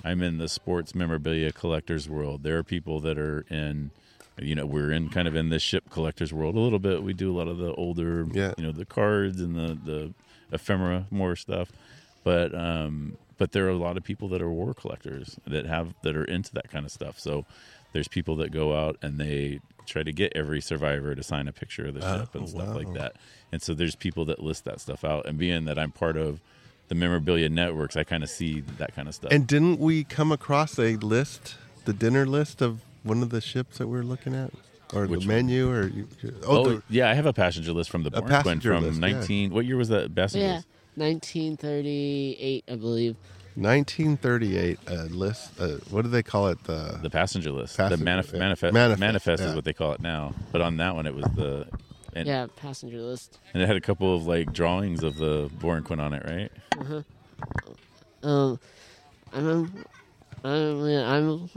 [0.05, 2.42] I'm in the sports memorabilia collectors world.
[2.42, 3.90] There are people that are in,
[4.38, 7.03] you know, we're in kind of in this ship collectors world a little bit.
[7.03, 8.53] We do a lot of the older, Yeah.
[8.59, 10.12] you know, the cards and the the
[10.53, 11.70] ephemera more stuff,
[12.22, 15.94] but um, but there are a lot of people that are war collectors that have
[16.03, 17.18] that are into that kind of stuff.
[17.18, 17.44] So
[17.92, 21.53] there's people that go out and they try to get every survivor to sign a
[21.53, 22.77] picture of the Oh, ship and stuff oh, wow.
[22.77, 23.16] like that.
[23.53, 25.27] And so there's people that list that stuff out.
[25.27, 26.40] And being that I'm part of
[26.88, 29.31] the memorabilia networks, I kind of see that kind of stuff.
[29.33, 33.79] And didn't we come across a list, the dinner list of one of the ships
[33.79, 34.51] that we are looking at,
[34.92, 35.37] or Which the one?
[35.37, 36.09] menu, or you,
[36.47, 39.01] oh, oh, the- yeah, I have a passenger list from the Borinquen passenger from list,
[39.01, 39.09] yeah.
[39.12, 39.51] 19.
[39.53, 40.66] What year was that passenger Yeah, list?
[40.97, 43.17] 1938, I believe.
[43.57, 45.61] 1938 a list.
[45.61, 46.63] Uh, what do they call it?
[46.65, 47.77] The, The passenger list.
[47.77, 48.39] Passenger, the manif- yeah.
[48.39, 48.75] manifest.
[48.75, 49.49] Manifest, Manifest, yeah.
[49.51, 50.35] is what they call it now.
[50.51, 51.67] But on that one, it was the.
[52.17, 53.39] And, yeah, passenger list.
[53.53, 56.53] and it had a couple of like drawings of the Borinquen on it, right?
[56.79, 56.85] Uh
[58.23, 58.29] huh.
[58.29, 58.61] Um,
[59.33, 59.85] I'm,
[60.45, 61.51] I'm, I'm,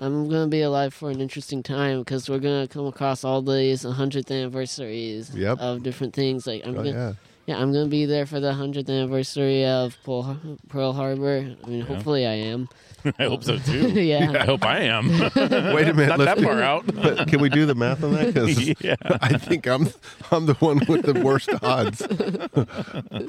[0.00, 3.82] I'm gonna be alive for an interesting time because we're gonna come across all these
[3.84, 5.58] 100th anniversaries Yep.
[5.58, 6.46] of different things.
[6.46, 7.12] Like I'm oh gonna, yeah,
[7.46, 11.56] yeah, I'm gonna be there for the 100th anniversary of Pearl, Harbor.
[11.64, 12.68] I mean, hopefully I am.
[13.18, 13.88] I hope so too.
[14.00, 14.30] Yeah.
[14.40, 15.08] I hope I am.
[15.08, 16.08] wait a minute.
[16.08, 16.86] Not let's- that far out.
[16.86, 18.32] But can we do the math on that?
[18.34, 18.94] 'Cause yeah.
[19.20, 19.88] I think I'm
[20.30, 22.00] I'm the one with the worst odds.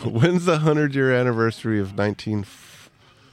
[0.06, 2.44] When's the hundred year anniversary of 19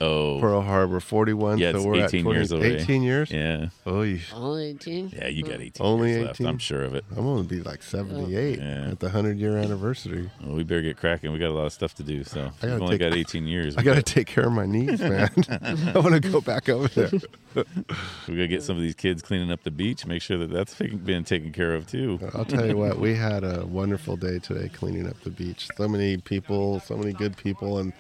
[0.03, 0.39] Oh.
[0.41, 0.99] Pearl Harbor?
[0.99, 1.59] 41.
[1.59, 2.77] Yeah, so it's we're 18 at years away.
[2.77, 3.31] 18 years.
[3.31, 3.69] Yeah.
[3.85, 5.11] Oh, you- Only 18.
[5.15, 6.35] Yeah, you got 18 Only years left.
[6.41, 6.47] 18?
[6.47, 7.05] I'm sure of it.
[7.11, 8.91] I'm gonna be like 78 Yeah.
[8.93, 10.31] at the 100 year anniversary.
[10.43, 11.33] Well, we better get cracking.
[11.33, 12.25] We got a lot of stuff to do.
[12.25, 13.77] So I gotta we've only take- got 18 years.
[13.77, 15.29] I got to got, take care of my knees, man.
[15.95, 17.11] I want to go back over there.
[17.55, 20.07] we got to get some of these kids cleaning up the beach.
[20.07, 22.19] Make sure that that's being taken care of too.
[22.35, 25.69] I'll tell you what, we had a wonderful day today cleaning up the beach.
[25.77, 27.93] So many people, so many good people, and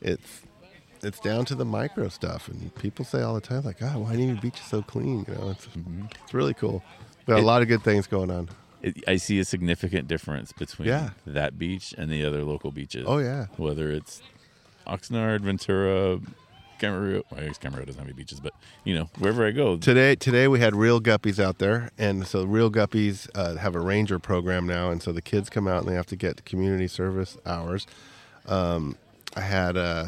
[0.00, 0.40] it's
[1.02, 2.48] it's down to the micro stuff.
[2.48, 5.34] And people say all the time, like, "Ah, why do your beach so clean?" You
[5.34, 5.66] know, it's
[6.24, 6.82] it's really cool.
[7.26, 8.48] Got It- a lot of good things going on.
[8.82, 11.10] It, I see a significant difference between Yeah.
[11.26, 13.04] that beach and the other local beaches.
[13.06, 14.20] Oh yeah, Whether it's
[14.88, 16.18] Oxnard, Ventura,
[16.80, 17.22] Camarillo.
[17.30, 20.16] Well, I guess Camarillo doesn't have any beaches, but you know, wherever I go, Today,
[20.16, 24.18] today we had real guppies out there, and so real guppies uh, have a ranger
[24.18, 27.36] program now, and so the kids come out and they have to get community service
[27.46, 27.86] hours.
[28.46, 28.96] Um,
[29.36, 30.06] I had uh,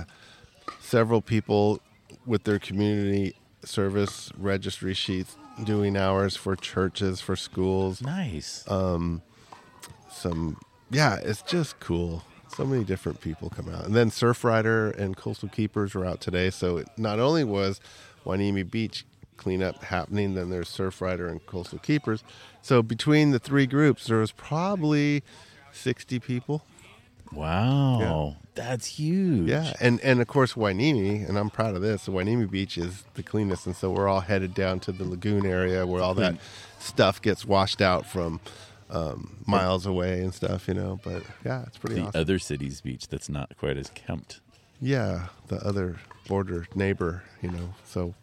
[0.95, 1.81] several people
[2.25, 8.01] with their community service registry sheets doing hours for churches, for schools.
[8.01, 8.65] Nice.
[8.71, 9.21] Um,
[10.09, 10.57] some,
[10.93, 12.23] yeah, it's just cool.
[12.47, 13.87] So many different people come out.
[13.87, 16.49] And then Surfrider and Coastal Keepers were out today.
[16.51, 17.81] So it not only was
[18.25, 19.05] Hueneme Beach
[19.37, 22.23] cleanup happening, then there's Surfrider and Coastal Keepers.
[22.63, 25.25] So between the three groups, there was probably
[25.73, 26.63] 60 people.
[27.35, 28.37] Wow.
[28.55, 29.49] That's huge.
[29.49, 32.07] Yeah, and and of course Hueneme, and I'm proud of this.
[32.07, 35.85] Hueneme Beach is the cleanest, and so we're all headed down to the lagoon area
[35.87, 36.37] where all that
[36.79, 38.41] stuff gets washed out from
[38.91, 41.01] um, miles away and stuff, you know.
[41.03, 42.21] But yeah, it's pretty The awesome.
[42.21, 44.41] other city's beach that's not quite as kempt.
[44.81, 45.97] yeah, the other
[46.29, 47.75] border neighbor, you know.
[47.85, 48.15] So,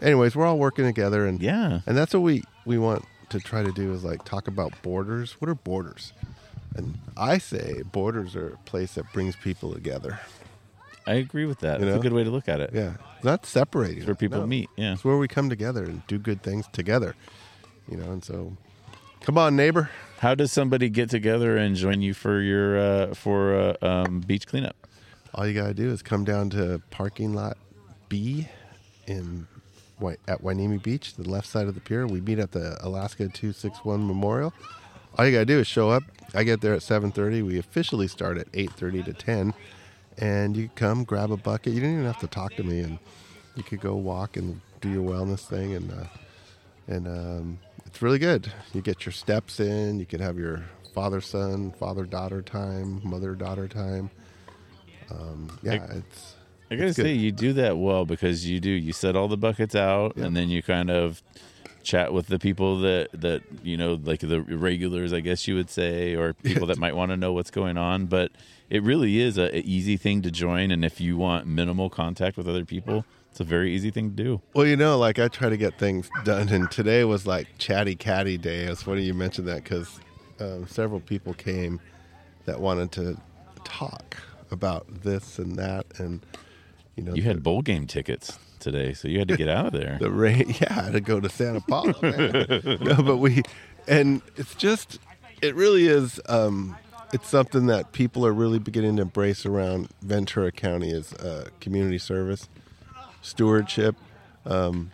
[0.00, 1.80] anyways, we're all working together, and Yeah.
[1.86, 5.32] and that's what we we want to try to do is like talk about borders.
[5.40, 6.12] What are borders?
[6.76, 10.20] And I say borders are a place that brings people together.
[11.06, 11.78] I agree with that.
[11.80, 12.00] You That's know?
[12.00, 12.70] a good way to look at it.
[12.74, 13.98] Yeah, not separating.
[13.98, 14.46] It's where people No.
[14.46, 14.68] meet.
[14.76, 14.92] Yeah.
[14.94, 17.14] It's where we come together and do good things together.
[17.88, 18.56] You know, and so
[19.20, 19.88] come on, neighbor.
[20.18, 24.46] How does somebody get together and join you for your uh, for uh, um, beach
[24.46, 24.76] cleanup?
[25.34, 27.56] All you gotta do is come down to parking lot
[28.08, 28.48] B
[29.06, 29.46] in
[30.28, 32.06] at Hueneme Beach, the left side of the pier.
[32.06, 34.52] We meet at the Alaska Two Six One Memorial.
[35.16, 36.02] All you gotta do is show up.
[36.36, 37.42] I get there at seven thirty.
[37.42, 39.54] We officially start at eight thirty to ten,
[40.18, 41.72] and you come grab a bucket.
[41.72, 42.98] You don't even have to talk to me, and
[43.56, 46.04] you could go walk and do your wellness thing, and uh,
[46.88, 48.52] and um, it's really good.
[48.74, 49.98] You get your steps in.
[49.98, 54.10] You could have your father son, father daughter time, mother daughter time.
[55.10, 56.34] Um, yeah, I- it's
[56.70, 58.70] I gotta It's say, you do that well because you do.
[58.70, 60.24] You set all the buckets out, Yeah.
[60.26, 61.22] and then you kind of
[61.86, 65.70] chat with the people that that you know, like the regulars, I guess you would
[65.70, 68.06] say, or people that might want to know what's going on.
[68.06, 68.32] But
[68.68, 72.36] it really is a, a easy thing to join, and if you want minimal contact
[72.36, 74.40] with other people, it's a very easy thing to do.
[74.52, 77.94] well, you know, like I try to get things done, and today was like chatty
[77.94, 78.64] catty day.
[78.64, 80.00] It's funny you mentioned that because
[80.40, 81.80] um, several people came
[82.44, 83.16] that wanted to
[83.64, 84.16] talk
[84.50, 86.26] about this and that, and
[86.96, 89.72] you know, You had bowl game tickets today, so you had to get out of
[89.72, 89.98] there.
[90.00, 90.54] the rain.
[90.60, 91.94] Yeah, I had to go to Santa Paula.
[92.80, 93.42] no, but we,
[93.86, 94.98] and it's just,
[95.42, 96.20] it really is.
[96.28, 96.76] Um,
[97.12, 101.98] it's something that people are really beginning to embrace around Ventura County as uh, community
[101.98, 102.48] service,
[103.22, 103.94] stewardship.
[104.44, 104.90] Um,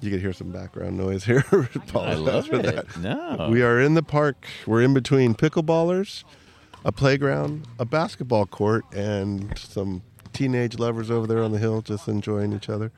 [0.00, 1.44] you could hear some background noise here.
[1.74, 2.62] Apologize for it.
[2.62, 2.96] that.
[2.98, 4.46] No, We are in the park.
[4.66, 6.24] We're in between pickleballers,
[6.84, 12.08] a playground, a basketball court, and some teenage lovers over there on the hill just
[12.08, 12.90] enjoying each other.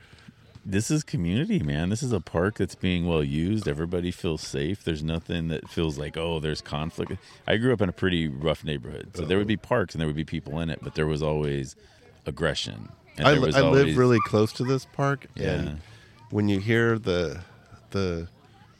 [0.65, 1.89] this is community, man.
[1.89, 3.67] This is a park that's being well used.
[3.67, 4.83] Everybody feels safe.
[4.83, 7.13] There's nothing that feels like, oh, there's conflict.
[7.47, 10.07] I grew up in a pretty rough neighborhood, so there would be parks and there
[10.07, 11.75] would be people in it, but there was always
[12.25, 12.89] aggression.
[13.17, 15.51] And I, there was I always, live really close to this park, Yeah.
[15.51, 15.81] and
[16.29, 17.41] when you hear the
[17.91, 18.27] the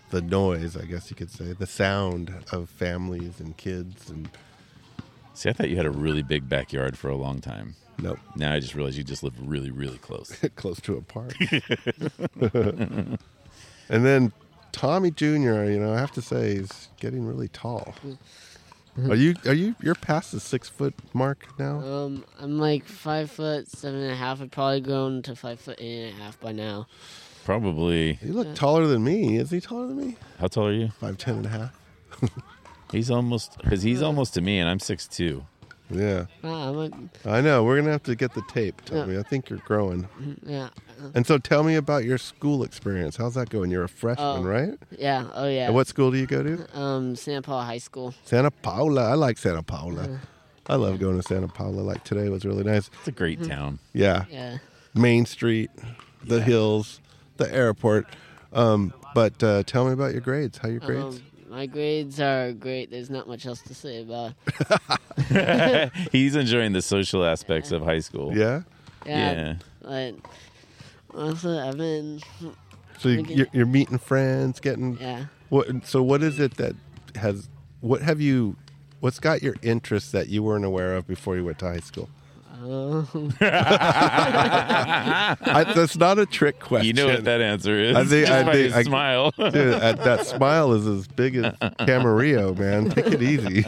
[0.10, 4.30] the noise, I guess you could say, the sound of families and kids, and
[5.36, 7.74] See, I thought you had a really big backyard for a long time.
[7.98, 10.32] Nope, Now I just realized you just live really, really close.
[10.56, 11.34] close to a park.
[12.42, 13.18] and
[13.90, 14.32] then
[14.72, 17.96] Tommy Jr., you know, I have to say, he's getting really tall.
[19.10, 19.34] Are you?
[19.48, 19.76] Are you?
[19.82, 21.80] You're past the six foot mark now.
[21.80, 24.40] Um, I'm like five foot seven and a half.
[24.40, 26.86] I've probably grown to five foot eight and a half by now.
[27.44, 28.20] Probably.
[28.22, 29.38] You look taller than me.
[29.38, 30.18] Is he taller than me?
[30.40, 30.90] How tall are you?
[31.00, 31.80] Five ten and a half.
[32.92, 35.46] He's almost because he's almost to me, and I'm six two.
[35.94, 36.94] Yeah, Ah, I'm like,
[37.26, 37.64] I know.
[37.64, 39.18] We're gonna have to get the tape, Tommy.
[39.18, 40.08] I think you're growing.
[40.46, 40.70] yeah,
[41.14, 43.18] And so, tell me about your school experience.
[43.18, 43.70] How's that going?
[43.72, 44.42] You're a freshman, Oh.
[44.44, 44.74] right?
[44.98, 45.66] yeah, oh yeah.
[45.68, 46.80] And what school do you go to?
[46.80, 48.14] Um, Santa Paula High School.
[48.26, 49.10] Santa Paula.
[49.12, 50.04] I like Santa Paula.
[50.04, 50.18] Uh-huh.
[50.68, 51.82] I love going to Santa Paula.
[51.82, 52.90] Like today was really nice.
[53.00, 53.80] It's a great town.
[53.94, 54.58] Yeah, Yeah.
[54.96, 55.70] Main Street,
[56.24, 57.02] the hills,
[57.38, 58.08] the airport.
[58.54, 60.60] Um, but uh, tell me about your grades.
[60.60, 61.18] How your grades?
[61.18, 62.90] Um, my grades are great.
[62.90, 64.34] There's not much else to say about.
[66.12, 68.36] he's enjoying the social aspects of high school.
[68.36, 68.62] yeah.
[69.06, 69.56] Yeah.
[69.82, 70.16] But
[71.14, 72.22] also, I've been
[72.98, 73.34] So you, Okay.
[73.36, 75.26] you're, you're meeting friends, getting yeah.
[75.50, 75.86] what?
[75.86, 76.76] So what is it that
[77.16, 77.50] has?
[77.82, 78.56] What have you?
[79.02, 82.10] What's got your interest that you weren't aware of before you went to high school?
[82.64, 83.34] Um,
[84.36, 86.88] I, that's not a trick question.
[86.88, 87.96] You know what that answer is.
[87.96, 89.32] I think- just I by think- his I- smile.
[89.32, 92.90] Dude, that, that smile is as big as Camarillo, man.
[92.90, 93.64] Take it easy.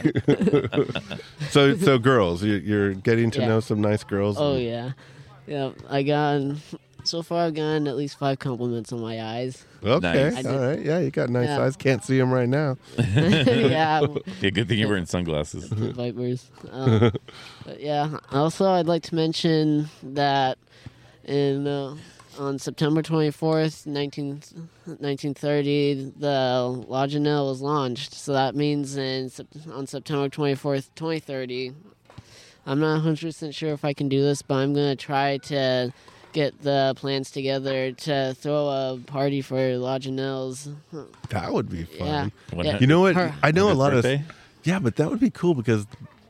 [1.50, 3.48] so, so girls, you, you're getting to Yeah.
[3.48, 4.36] know some nice girls.
[4.38, 4.92] oh yeah,
[5.46, 5.72] yeah.
[5.88, 6.40] I got
[7.06, 7.46] so far.
[7.46, 9.64] I've gotten at least five compliments on my eyes.
[9.82, 10.44] Okay, Nice.
[10.44, 10.84] I all did- right.
[10.84, 11.60] Yeah, you got nice Yeah.
[11.62, 11.76] eyes.
[11.76, 12.76] Can't see them right now.
[12.98, 14.06] yeah,
[14.40, 15.64] yeah, good thing you're wearing sunglasses.
[15.70, 16.50] vipers.
[16.70, 17.12] Um,
[17.64, 18.18] but yeah.
[18.32, 20.58] Also, I'd like to mention that
[21.24, 21.94] And uh,
[22.38, 24.42] on September 24th, 19,
[24.84, 28.12] 1930, the La Janelle was launched.
[28.14, 31.72] So that means in, Sep- on September 24th, 2030,
[32.66, 35.92] I'm not 100% sure if I can do this, but I'm going to try to
[36.36, 40.68] get the plans together to throw a party for La Janelle's.
[41.30, 42.30] That would be fun.
[42.52, 42.62] Yeah.
[42.62, 42.78] Yeah.
[42.78, 43.14] You know what?
[43.16, 44.16] Her- I know a lot birthday?
[44.16, 44.22] of
[44.62, 45.86] yeah, but that would be cool because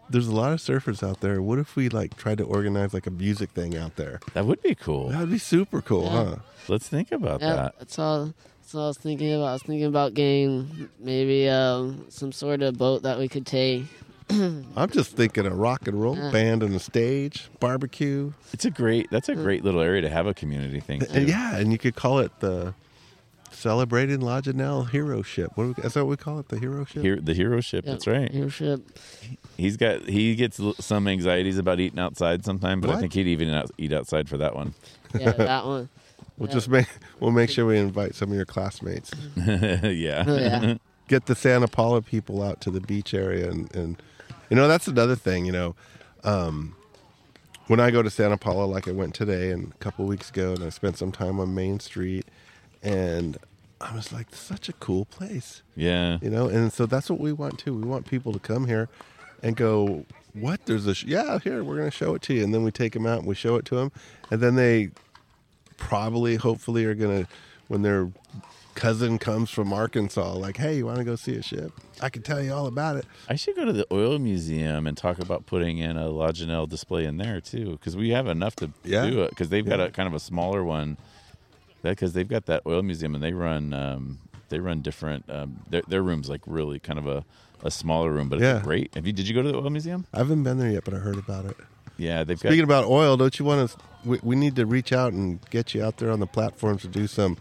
[0.09, 1.43] there's a lot of surfers out there.
[1.43, 4.21] What if we like tried to organize like a music thing out there?
[4.35, 5.09] That would be cool.
[5.09, 6.25] That would be super cool, Yeah.
[6.25, 6.37] huh?
[6.69, 7.79] Let's think about Yeah, that.
[7.79, 8.33] that's all.
[8.63, 9.47] That's all I was thinking about.
[9.49, 13.85] I was thinking about getting maybe um, some sort of boat that we could take.
[14.77, 16.33] I'm just thinking a rock and roll uh.
[16.33, 19.09] band on the stage, barbecue, It's a great.
[19.11, 19.43] That's a mm.
[19.43, 21.01] great little area to have a community thing.
[21.01, 21.07] Too.
[21.13, 22.75] and yeah, and you could call it the
[23.53, 25.51] celebrating La Janelle Hero Ship.
[25.55, 26.49] What do we, is that what we call it?
[26.49, 27.03] The Hero Ship.
[27.03, 27.85] Here, the hero ship.
[27.87, 28.31] Yep, That's right.
[28.31, 28.81] Hero ship.
[29.57, 30.03] He's got.
[30.03, 33.01] He gets l- some anxieties about eating outside sometime, but I What?
[33.01, 34.75] think he'd even out, eat outside for that one.
[35.19, 35.89] Yeah, that one.
[36.39, 36.55] We'll Yeah.
[36.55, 36.87] just make
[37.19, 39.11] we'll make sure we invite some of your classmates.
[39.37, 40.25] yeah.
[40.27, 40.75] Oh, yeah.
[41.09, 44.03] Get the Santa Paula people out to the beach area, and, and
[44.51, 45.45] you know that's another thing.
[45.47, 45.75] You know,
[46.25, 46.77] um,
[47.67, 50.53] when I go to Santa Paula, like I went today and a couple weeks ago,
[50.53, 52.27] and I spent some time on Main Street,
[52.83, 53.37] and
[53.81, 55.63] I was like, such a cool place.
[55.75, 56.19] yeah.
[56.23, 58.89] you know and so that's what we want too we want people to come here
[59.43, 62.43] and go what there's a sh- yeah here we're going to show it to you
[62.43, 63.93] and then we take them out and we show it to them
[64.31, 64.89] and then they
[65.77, 67.31] probably hopefully are going to
[67.69, 68.11] when their
[68.77, 72.23] cousin comes from arkansas like hey you want to go see a ship i can
[72.23, 75.47] tell you all about it I should go to the oil museum and talk about
[75.47, 79.11] putting in a La display in there too, because we have enough to Yeah.
[79.11, 79.31] do it.
[79.31, 80.97] Because they've got a kind of a smaller one.
[81.83, 85.29] That because they've got that oil museum and they run um, they run different.
[85.29, 87.25] Um, their their room's like really kind of a,
[87.65, 88.61] a smaller room, but it's Yeah.
[88.63, 88.95] great.
[88.95, 89.13] Have you?
[89.13, 90.07] Did you go to the oil museum?
[90.15, 91.57] i haven't been there yet but i heard about it
[91.99, 92.79] Yeah, they've speaking got.
[92.81, 95.83] about oil don't you want to we, we need to reach out and get you
[95.83, 97.37] out there on the platforms to do some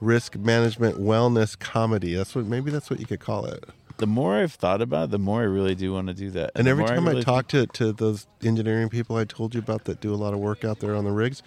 [0.00, 3.64] risk management wellness comedy that's what maybe that's what you could call it
[3.98, 6.52] the more I've thought about, it, the more I really do want to do that.
[6.54, 9.58] And the every time I, really talk to, to those engineering people I told you
[9.58, 11.42] about that do a lot of work out there on the rigs,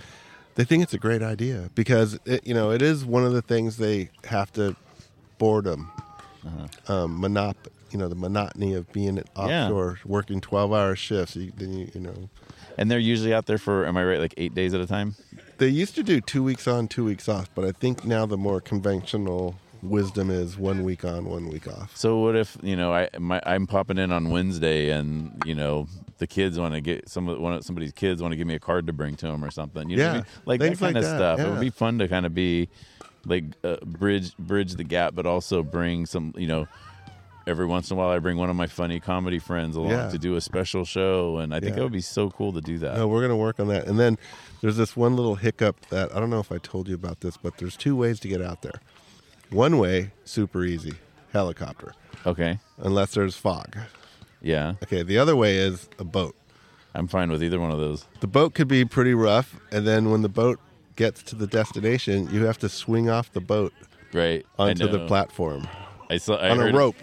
[0.53, 3.41] they think it's a great idea because it, you know it is one of the
[3.41, 4.75] things they have to
[5.39, 5.89] boredom,
[6.45, 6.93] Uh-huh.
[6.93, 7.55] um, monop,
[7.89, 9.63] you know the monotony of being Yeah.
[9.65, 11.35] offshore working twelve hour shifts.
[11.35, 12.29] You, then you you know
[12.77, 13.85] and they're usually out there for.
[13.85, 14.19] Am I right?
[14.19, 15.15] Like eight days at a time.
[15.57, 18.37] they used to do two weeks on, two weeks off, but I think now the
[18.37, 21.95] more conventional wisdom is one week on, one week off.
[21.97, 25.87] So what if you know I my, I'm popping in on Wednesday and you know
[26.19, 28.59] the kids want to get some one of somebody's kids want to give me a
[28.59, 29.89] card to bring to them or something.
[29.89, 30.25] You know, what I Yeah, mean?
[30.45, 31.39] like that kind like of that, stuff.
[31.39, 32.69] It would be fun to kind of be
[33.25, 36.67] like uh, bridge bridge the gap, but also bring some you know.
[37.45, 40.09] Every once in a while, I bring one of my funny comedy friends along Yeah.
[40.09, 41.75] to do a special show, and I think Yeah.
[41.77, 42.95] that would be so cool to do that.
[42.97, 43.85] No, we're going to work on that.
[43.85, 44.17] And then
[44.61, 47.35] there's this one little hiccup that I don't know if I told you about this,
[47.35, 48.79] but there's two ways to get out there.
[49.49, 50.93] One way, super easy,
[51.33, 51.93] helicopter,
[52.25, 53.75] Okay, unless there's fog.
[54.41, 56.35] yeah, Okay, the other way is a boat.
[56.95, 58.05] I'm fine with either one of those.
[58.21, 60.59] The boat could be pretty rough, and then when the boat
[60.95, 63.73] gets to the destination, you have to swing off the boat
[64.13, 65.67] Right onto the platform
[66.09, 66.95] I saw I on a rope.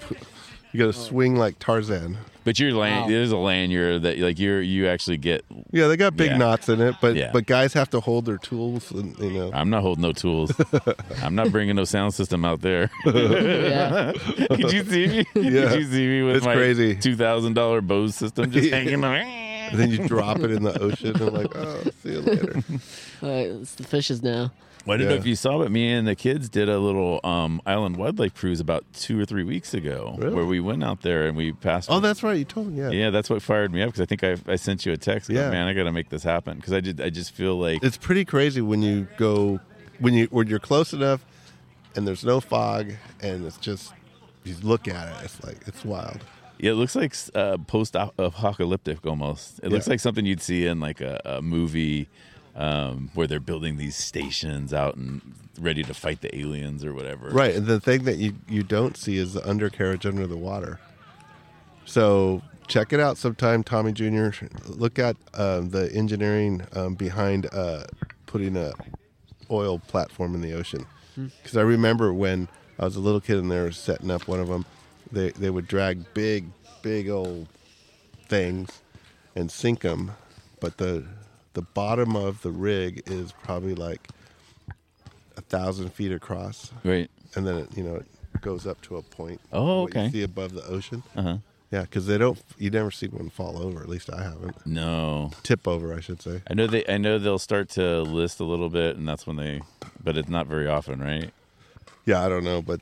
[0.73, 2.17] You got to swing like Tarzan.
[2.45, 3.03] but you're land.
[3.07, 3.09] Wow.
[3.09, 6.37] There's a lanyard that like you're you actually get Yeah, they got big Yeah.
[6.37, 7.31] knots in it, but Yeah.
[7.33, 9.51] but guys have to hold their tools, and you know.
[9.53, 10.53] I'm not holding no tools.
[11.23, 12.89] I'm not bringing no sound system out there.
[13.05, 14.13] yeah.
[14.49, 15.25] Could you see me?
[15.35, 15.71] Yeah.
[15.71, 16.95] Could you see me with It's my crazy.
[16.95, 18.77] two thousand dollar Bose system just Yeah.
[18.77, 19.17] hanging on?
[19.17, 22.55] And then you drop it in the ocean, and like, oh, see you later.
[23.23, 24.53] All right, it's the fishes now.
[24.87, 27.21] Well, I don't know if you saw, but me and the kids did a little
[27.23, 30.35] um, island wildlife cruise about two or three weeks ago, Really?
[30.35, 31.91] where we went out there and we passed.
[31.91, 32.39] Oh, that's right.
[32.39, 32.81] You told me.
[32.81, 32.91] Yeah.
[32.91, 35.29] yeah, that's what fired me up because I think I, I sent you a text.
[35.29, 35.51] going, Yeah.
[35.51, 37.01] man, I got to make this happen because I did.
[37.01, 39.61] I just feel like It's pretty crazy when you go
[39.99, 41.25] when you when you're close enough,
[41.95, 43.93] and there's no fog, and it's just
[44.45, 45.25] you look at it.
[45.25, 46.25] It's like it's wild.
[46.59, 49.61] Yeah, it looks like uh, post-apocalyptic almost.
[49.63, 52.09] It looks like something you'd see in like a, a movie
[52.55, 55.21] um, where they're building these stations out and
[55.59, 57.29] ready to fight the aliens or whatever.
[57.29, 57.55] Right.
[57.55, 60.81] And the thing that you you don't see is the undercarriage under the water.
[61.85, 64.31] So check it out sometime, Tommy Jr.
[64.67, 67.85] Look at um, the engineering um, behind uh,
[68.27, 68.73] putting a
[69.51, 70.87] oil platform in the ocean.
[71.17, 72.49] Because I remember when
[72.79, 74.65] I was a little kid and they were setting up one of them,
[75.13, 76.47] they they would drag big,
[76.83, 77.49] big old
[78.29, 78.81] things
[79.35, 80.13] and sink them,
[80.61, 81.05] but the
[81.55, 84.09] the bottom of the rig is probably like
[85.37, 87.11] a thousand feet across Right.
[87.35, 88.07] and then it you know it
[88.41, 90.11] goes up to a point Oh, okay.
[90.11, 91.37] see above the ocean Uh huh.
[91.73, 92.37] Yeah, because they don't.
[92.59, 93.81] You never see one fall over.
[93.81, 94.57] At least I haven't.
[94.67, 96.43] No, Tip over, I should say.
[96.51, 96.85] I know they.
[96.89, 99.61] I know they'll start to list a little bit, and that's when they.
[100.03, 101.31] But it's not very often, right?
[102.07, 102.81] Yeah, I don't know, but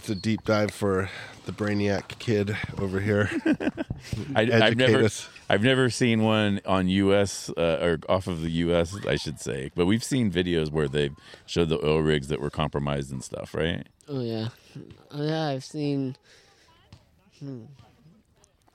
[0.00, 1.10] it's a deep dive for
[1.44, 3.28] the brainiac kid over here.
[4.34, 5.04] I, I've never.
[5.04, 5.28] us.
[5.50, 7.50] I've never seen one on U.S.
[7.54, 8.96] Uh, or off of the U.S.
[9.06, 12.48] I should say, but we've seen videos where they've showed the oil rigs that were
[12.48, 13.86] compromised and stuff, right?
[14.08, 14.48] Oh yeah,
[15.10, 15.48] oh yeah.
[15.48, 16.16] I've seen.
[17.38, 17.64] Hmm.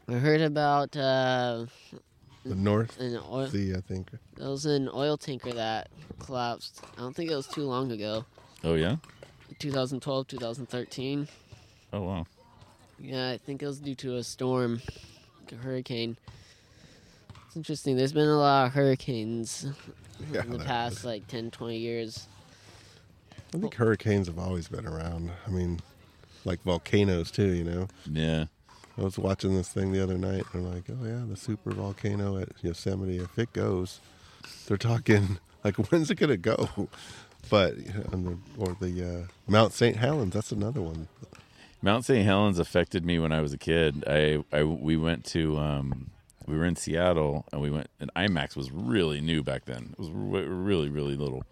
[0.08, 1.66] I heard about uh,
[2.44, 3.48] The North an oil.
[3.48, 4.12] Sea, I think.
[4.36, 6.82] There was an oil tanker that collapsed.
[6.96, 8.26] I don't think it was too long ago.
[8.64, 8.98] Oh yeah.
[9.60, 11.28] 2012, 2013.
[11.94, 12.26] Oh wow.
[13.00, 14.82] Yeah, I think it was due to a storm,
[15.44, 16.18] like a hurricane.
[17.48, 17.98] It's interesting.
[17.98, 19.66] There's been a lot of hurricanes
[20.32, 21.06] Yeah, in the past is.
[21.06, 22.28] like 10, 20 years.
[23.54, 25.32] I think hurricanes have always been around.
[25.48, 25.80] I mean,
[26.44, 27.54] like volcanoes too.
[27.54, 27.88] You know.
[28.12, 28.46] Yeah.
[28.98, 30.46] I was watching this thing the other night.
[30.54, 33.18] and I'm like, oh yeah, the super volcano at Yosemite.
[33.18, 34.00] If it goes,
[34.68, 36.88] they're talking like, when's it gonna go?
[37.50, 39.96] But the, or the uh, Mount St.
[39.98, 40.34] Helens.
[40.34, 41.08] That's another one.
[41.82, 42.26] Mount St.
[42.26, 44.04] Helens affected me when I was a kid.
[44.08, 46.10] I, I we went to um,
[46.48, 49.90] we were in Seattle and we went and IMAX was really new back then.
[49.94, 51.44] It was re- really really little.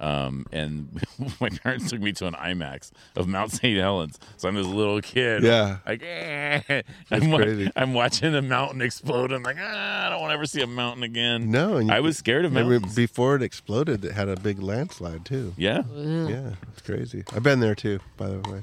[0.00, 1.02] Um, and
[1.40, 3.76] my parents took me to an IMAX of Mount St.
[3.78, 4.18] Helens.
[4.36, 5.42] So I'm this little kid.
[5.42, 5.78] Yeah.
[5.86, 6.82] Like, eh.
[7.10, 9.32] I'm, wa- I'm watching a mountain explode.
[9.32, 11.50] I'm like, ah, I don't want to ever see a mountain again.
[11.50, 12.94] No, and I was scared of mountains.
[12.94, 15.54] before it exploded, it had a big landslide too.
[15.56, 15.82] yeah.
[15.94, 16.28] Yeah.
[16.28, 17.24] Yeah, it's crazy.
[17.34, 18.62] I've been there too, by the way.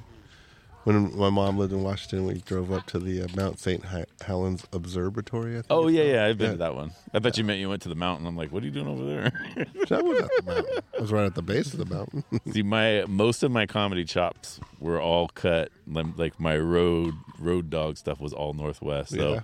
[0.85, 3.83] When my mom lived in Washington, we drove up to the uh, Mount St.
[3.83, 5.53] Hi- Helens Observatory.
[5.53, 6.13] I think Oh yeah, called.
[6.13, 6.25] yeah.
[6.25, 6.51] I've been Yeah.
[6.53, 6.91] to that one.
[7.13, 8.27] I thought you meant you went to the mountain.
[8.27, 9.31] I'm like, what are you doing over there?
[9.89, 10.73] That was at the mountain.
[10.97, 12.23] I was right at the base of the mountain.
[12.51, 15.71] See, my most of my comedy chops were all cut.
[15.87, 19.11] Like like my road road dog stuff was all Northwest.
[19.11, 19.39] So Yeah.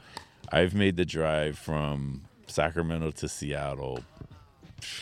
[0.52, 4.00] I've made the drive from Sacramento to Seattle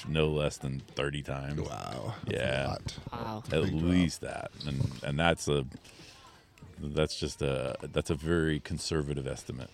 [0.07, 1.61] no less than thirty times.
[1.61, 2.15] wow.
[2.27, 2.75] Yeah.
[3.13, 3.43] Wow.
[3.45, 3.81] At Big drop.
[3.83, 5.65] least that, and and that's a
[6.81, 9.69] that's just a that's a very conservative estimate.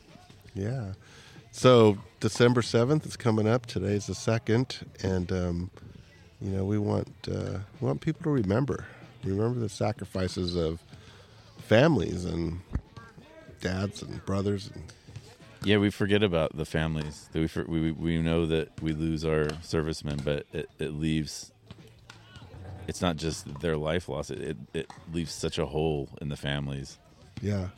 [0.53, 0.93] Yeah.
[1.51, 3.66] So December seventh is coming up.
[3.66, 5.72] Today's the second, and um,
[6.41, 8.86] you know we want uh, we want people to remember
[9.24, 10.82] remember the sacrifices of
[11.60, 12.60] families and
[13.62, 14.70] dads and brothers.
[14.74, 14.84] And,
[15.64, 17.30] Yeah, we forget about the families.
[17.34, 21.51] We, we we know that we lose our servicemen, but it, it leaves.
[22.88, 26.38] It's not just their life loss; it, it it leaves such a hole in the
[26.38, 26.99] families,
[27.41, 27.69] yeah.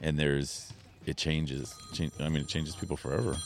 [0.00, 0.72] and there's
[1.06, 1.74] it changes.
[1.92, 3.36] Change, I mean, it changes people forever.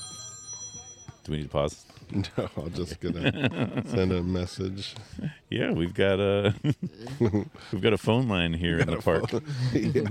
[1.24, 1.84] Do we need to pause?
[2.12, 4.94] No, I'm just gonna send a message.
[5.50, 6.54] Yeah, we've got a
[7.20, 9.32] we've got a phone line here in the park.
[9.72, 10.02] Yeah.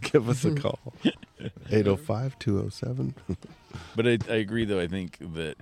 [0.00, 0.78] Give us a call.
[1.70, 3.14] 805 207.
[3.96, 4.80] But I, I agree, though.
[4.80, 5.56] I think that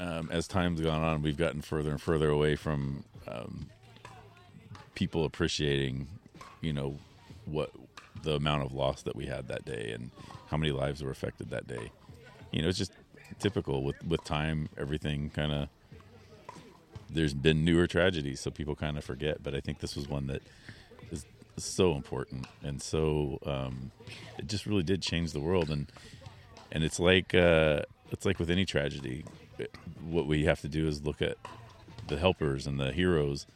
[0.00, 3.70] um, as time's gone on, we've gotten further and further away from um,
[4.94, 6.08] people appreciating,
[6.60, 6.96] you know,
[7.46, 7.70] what
[8.22, 10.10] the amount of loss that we had that day and
[10.48, 11.90] how many lives were affected that day.
[12.50, 12.92] You know, it's just
[13.38, 14.68] typical with with time.
[14.76, 15.68] Everything kind of
[17.10, 19.42] there's been newer tragedies, so people kind of forget.
[19.42, 20.42] But I think this was one that
[21.56, 23.90] is so important and so um,
[24.38, 25.86] it just really did change the world and
[26.70, 29.24] and it's like uh, it's like with any tragedy
[30.02, 31.36] what we have to do is look at
[32.08, 33.46] the helpers and the heroes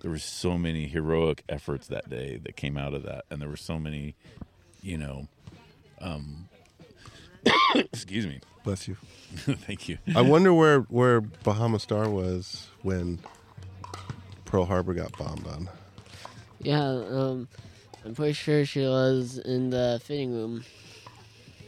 [0.00, 3.48] there were so many heroic efforts that day that came out of that and there
[3.48, 4.14] were so many
[4.82, 5.28] you know
[6.00, 6.48] um,
[7.74, 8.96] excuse me Bless you.
[9.36, 13.18] thank you I wonder where, where Bahama Star was when
[14.44, 15.70] Pearl Harbor got bombed on.
[16.60, 17.48] Yeah, um,
[18.04, 20.64] I'm pretty sure she was in the fitting room.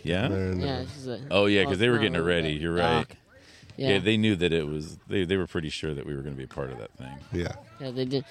[0.03, 2.53] yeah There in the- Yeah, she's a, oh yeah because they were getting it ready
[2.53, 3.17] you're right dock.
[3.77, 3.91] Yeah.
[3.91, 6.35] Yeah, they knew that it was they, they were pretty sure that we were going
[6.35, 7.53] to be a part of that thing yeah.
[7.81, 8.25] yeah, they did.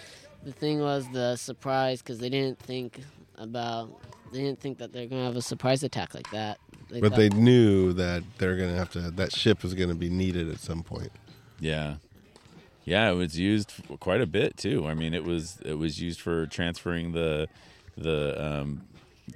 [0.43, 2.99] The thing was the surprise because they didn't think
[3.37, 3.89] about.
[4.31, 6.57] They didn't think that they're gonna have a surprise attack like that.
[6.89, 9.89] They But thought- they knew that they're going to have to, that ship was going
[9.89, 11.11] to be needed at some point.
[11.59, 11.95] Yeah,
[12.83, 14.87] yeah, it was used quite a bit too.
[14.87, 17.47] I mean, it was it was used for transferring the
[17.97, 18.81] the um,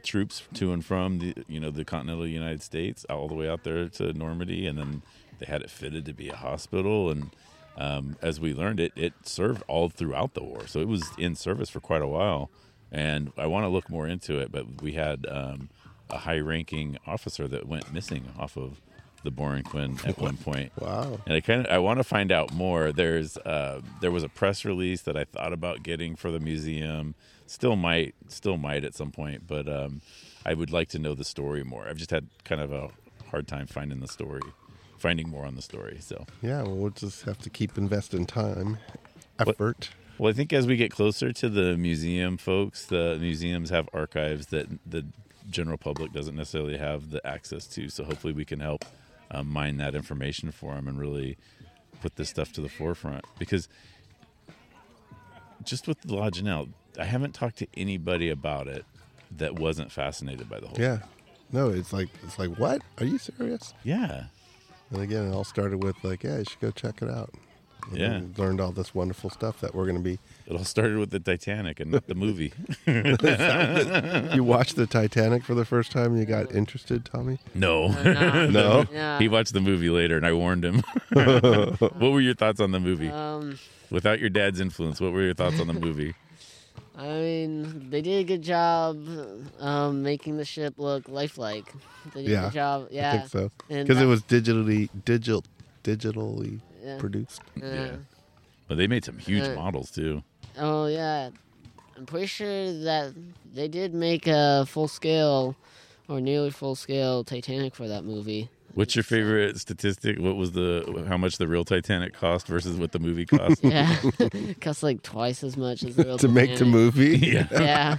[0.03, 3.63] troops to and from the you know the continental United States all the way out
[3.63, 5.01] there to Normandy, and then
[5.39, 7.09] they had it fitted to be a hospital.
[7.09, 7.31] And
[7.77, 11.35] um, as we learned, it it served all throughout the war, so it was in
[11.35, 12.49] service for quite a while.
[12.91, 15.69] And I want to look more into it, but we had um,
[16.09, 18.79] a high-ranking officer that went missing off of
[19.23, 20.71] the Borinquen at one point.
[20.79, 21.19] Wow.
[21.25, 22.93] And I kind of I want to find out more.
[22.93, 27.15] There's uh, there was a press release that I thought about getting for the museum.
[27.47, 30.01] Still might, still might at some point, but um,
[30.45, 31.87] I would like to know the story more.
[31.87, 32.89] I've just had kind of a
[33.29, 34.41] hard time finding the story,
[34.97, 35.97] finding more on the story.
[36.01, 38.77] So, Yeah, well, we'll just have to keep investing time,
[39.39, 39.89] effort.
[40.17, 44.47] well, I think as we get closer to the museum, folks, the museums have archives
[44.47, 45.05] that the
[45.49, 47.89] general public doesn't necessarily have the access to.
[47.89, 48.85] So hopefully, we can help
[49.31, 51.37] um, mine that information for them and really
[52.01, 53.67] put this stuff to the forefront because
[55.63, 56.69] just with La Janelle,
[56.99, 58.85] I haven't talked to anybody about it
[59.37, 60.77] that wasn't fascinated by the whole.
[60.79, 60.99] Yeah.
[61.51, 62.81] No, it's like it's like what?
[62.99, 63.73] Are you serious?
[63.83, 64.25] Yeah.
[64.91, 67.31] And again, it all started with like, yeah, you should go check it out.
[67.89, 68.21] And Yeah.
[68.37, 70.17] learned all this wonderful stuff that we're going to be.
[70.47, 72.51] It all started with the Titanic and the movie.
[72.87, 77.37] You watched the Titanic for the first time and you got interested, Tommy?
[77.53, 77.89] no.
[77.89, 78.47] No.
[78.49, 78.85] No.
[78.91, 79.19] Yeah.
[79.19, 80.81] he watched the movie later and I warned him.
[81.13, 83.09] what were your thoughts on the movie?
[83.09, 83.57] Um,
[83.91, 86.15] Without your dad's influence, what were your thoughts on the movie?
[86.97, 88.97] I mean, they did a good job
[89.59, 91.73] um, making the ship look lifelike.
[92.13, 92.87] They did a Yeah, good job.
[92.91, 93.13] Yeah.
[93.13, 93.51] I think so.
[93.67, 95.43] Because it was digitally digital
[95.83, 96.97] digitally Yeah.
[96.97, 97.41] produced.
[97.61, 97.95] Uh, Yeah.
[98.67, 100.23] But they made some huge Uh, models too.
[100.57, 101.29] Oh yeah,
[101.97, 103.13] I'm pretty sure that
[103.53, 105.55] they did make a full scale
[106.07, 108.49] or nearly full scale Titanic for that movie.
[108.75, 110.19] What's your favorite statistic?
[110.19, 113.63] What was the how much the real Titanic cost versus what the movie cost?
[113.63, 113.95] Yeah,
[114.61, 117.17] costs like twice as much as the real To make the movie?
[117.17, 117.47] yeah.
[117.51, 117.97] Yeah.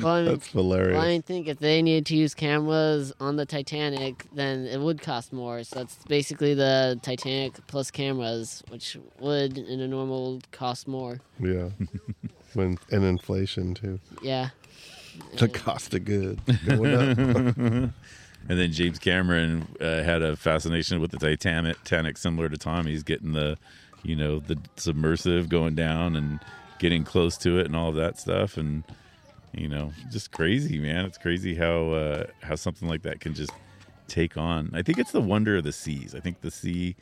[0.00, 0.94] well, I mean, That's hilarious.
[0.96, 5.02] well, I think if they needed to use cameras on the Titanic, then it would
[5.02, 5.64] cost more.
[5.64, 11.20] So that's basically the Titanic plus cameras, which would in a normal cost more.
[11.40, 11.70] Yeah.
[12.54, 13.98] when and inflation too.
[14.22, 14.50] Yeah.
[15.36, 17.90] The cost of goods going up.
[18.48, 23.02] And then James Cameron uh, had a fascination with the Titanic, Titanic, similar to Tommy's,
[23.04, 23.56] getting the,
[24.02, 26.40] you know, the submersive going down and
[26.80, 28.82] getting close to it and all of that stuff, and
[29.52, 31.04] you know, just crazy, man.
[31.04, 33.52] It's crazy how uh, how something like that can just
[34.08, 34.70] take on.
[34.74, 36.14] I think it's the wonder of the seas.
[36.14, 36.96] I think the sea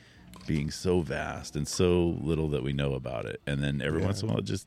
[0.47, 4.07] being so vast and so little that we know about it, and then every Yeah.
[4.07, 4.67] once in a while, it just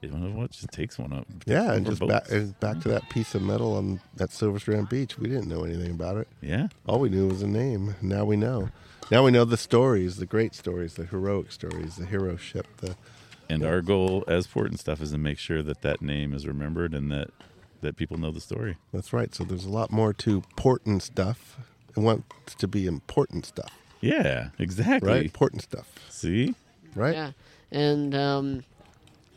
[0.00, 1.26] you know what, just takes one up.
[1.46, 4.88] yeah, and just back, and back to that piece of metal on that Silver Strand
[4.88, 5.18] Beach.
[5.18, 6.28] We didn't know anything about it.
[6.40, 6.68] yeah.
[6.86, 7.94] All we knew was a name.
[8.00, 8.70] Now we know.
[9.10, 12.96] Now we know the stories, the great stories, the heroic stories, the hero ship, the
[13.48, 17.10] And our goal as Port-N-Stuff is to make sure that that name is remembered and
[17.10, 17.30] that
[17.80, 18.76] that people know the story.
[18.92, 19.34] That's right.
[19.34, 21.56] So there's a lot more to important stuff.
[21.96, 25.10] It wants to be important stuff, Yeah, exactly.
[25.10, 25.24] right?
[25.24, 26.54] Important stuff, See,
[26.94, 27.14] right?
[27.16, 27.30] Yeah,
[27.72, 28.64] and um,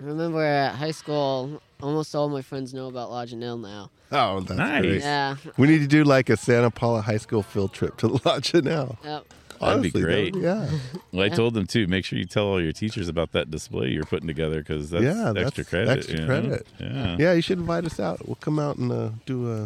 [0.02, 3.90] I remember at high school, almost all my friends know about La Janelle now.
[4.12, 4.82] Oh, that's Nice.
[4.82, 5.02] great.
[5.02, 8.40] Yeah, We need to do like a Santa Paula High School field trip to La
[8.40, 8.98] Janelle.
[9.04, 9.26] yep.
[9.60, 10.34] That'd be Honestly, that great.
[10.36, 10.70] would- yeah,
[11.14, 11.36] well, I Yeah.
[11.36, 11.88] told them too.
[11.88, 15.04] Make sure you tell all your teachers about that display you're putting together because that's
[15.04, 15.98] Yeah, that's extra credit.
[16.00, 16.28] extra you know?
[16.28, 16.68] credit.
[16.80, 17.16] Yeah.
[17.18, 17.34] yeah.
[17.34, 18.28] You should invite us out.
[18.28, 19.64] We'll come out and uh, do a.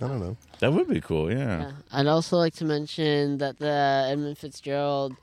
[0.00, 0.36] I don't know.
[0.60, 1.30] that would be cool.
[1.30, 1.60] Yeah.
[1.60, 1.72] Yeah.
[1.92, 5.14] I'd also like to mention that the Edmund Fitzgerald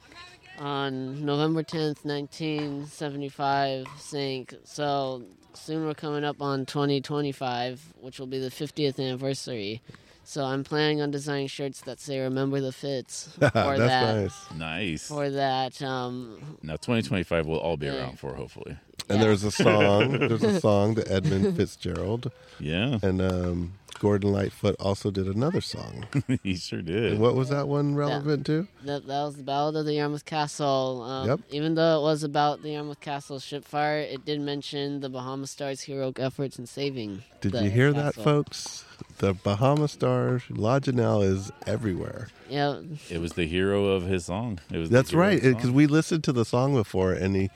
[0.59, 4.53] on November 10th, 1975 sank.
[4.63, 9.81] So soon we're coming up on 2025, which will be the 50th anniversary.
[10.23, 14.15] So I'm planning on designing shirts that say "Remember the Fits" for that's that.
[14.15, 14.51] nice.
[14.55, 15.07] Nice.
[15.07, 17.95] For that, um, Now 2025 will all be Yeah.
[17.97, 18.77] around for hopefully.
[19.09, 19.23] And Yeah.
[19.25, 20.19] there's a song.
[20.19, 26.05] there's a song to Edmund Fitzgerald, Yeah, and um, Gordon Lightfoot also did another song.
[26.43, 27.13] he sure did.
[27.13, 28.67] And what was that one relevant to?
[28.83, 31.01] That, that was the Ballad of the Yarmouth Castle.
[31.03, 31.39] Um, Yep.
[31.51, 35.47] Even though it was about the Yarmouth Castle ship fire, it did mention the Bahama
[35.47, 37.23] Stars' heroic efforts in saving.
[37.41, 38.85] Did the you hear that, folks?
[39.17, 42.29] The Bahama Star La Janelle is everywhere.
[42.49, 44.59] Yeah, It was the hero of his song.
[44.71, 44.89] It was.
[44.89, 47.49] That's right, because we listened to the song before, and he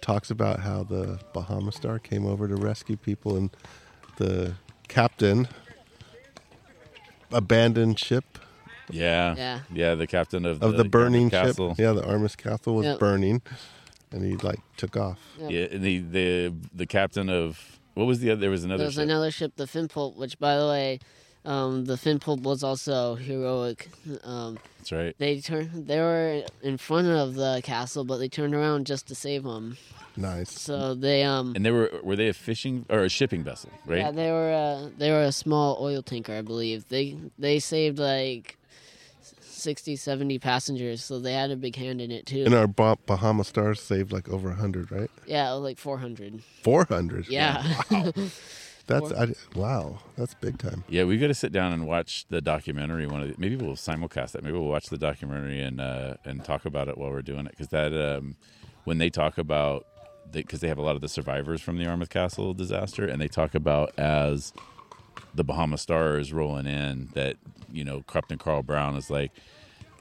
[0.00, 3.50] talks about how the Bahama Star came over to rescue people, and
[4.16, 4.54] the
[4.88, 5.48] captain
[7.32, 8.38] abandoned ship
[8.90, 9.34] Yeah.
[9.36, 9.60] Yeah.
[9.72, 9.94] Yeah.
[9.94, 11.46] The captain of of the, burning Yarmouth ship.
[11.56, 11.74] Castle.
[11.78, 12.98] Yeah, the Yarmouth Castle was Yep.
[12.98, 13.42] burning,
[14.10, 15.18] and he like took off.
[15.38, 15.48] yeah.
[15.48, 18.40] Yeah, and the the the captain of what was the other?
[18.42, 18.78] There was another.
[18.78, 19.02] There was ship.
[19.04, 20.98] another ship, the Finpulp, which, by the way,
[21.44, 23.88] um, the Finpulp was also heroic.
[24.24, 25.14] Um, That's right.
[25.18, 29.14] they turned, they were in front of the castle, but they turned around just to
[29.14, 29.76] save them.
[30.16, 30.50] Nice.
[30.52, 33.98] So they, um, And they were were they a fishing or a shipping vessel, right?
[33.98, 36.88] yeah, they were, uh, they were a small oil tanker, I believe.
[36.88, 38.58] They they saved like
[39.40, 42.42] 60, 70 passengers, so they had a big hand in it too.
[42.44, 45.10] And our bah- Bahama Stars saved like over hundred, right?
[45.26, 46.42] yeah, like four hundred.
[46.62, 47.26] Four hundred.
[48.88, 49.00] Yeah.
[49.00, 49.98] That's I, wow.
[50.16, 50.84] That's big time.
[50.88, 53.06] Yeah, we got to sit down and watch the documentary.
[53.06, 54.42] One of the, maybe we'll simulcast that.
[54.42, 57.52] Maybe we'll watch the documentary and uh, and talk about it while we're doing it
[57.52, 58.36] because that um,
[58.84, 59.86] when they talk about
[60.30, 63.28] because they, have a lot of the survivors from the Yarmouth Castle disaster and they
[63.28, 64.54] talk about as
[65.34, 67.36] the Bahama Star is rolling in that
[67.70, 69.32] you know Captain Carl Brown is like,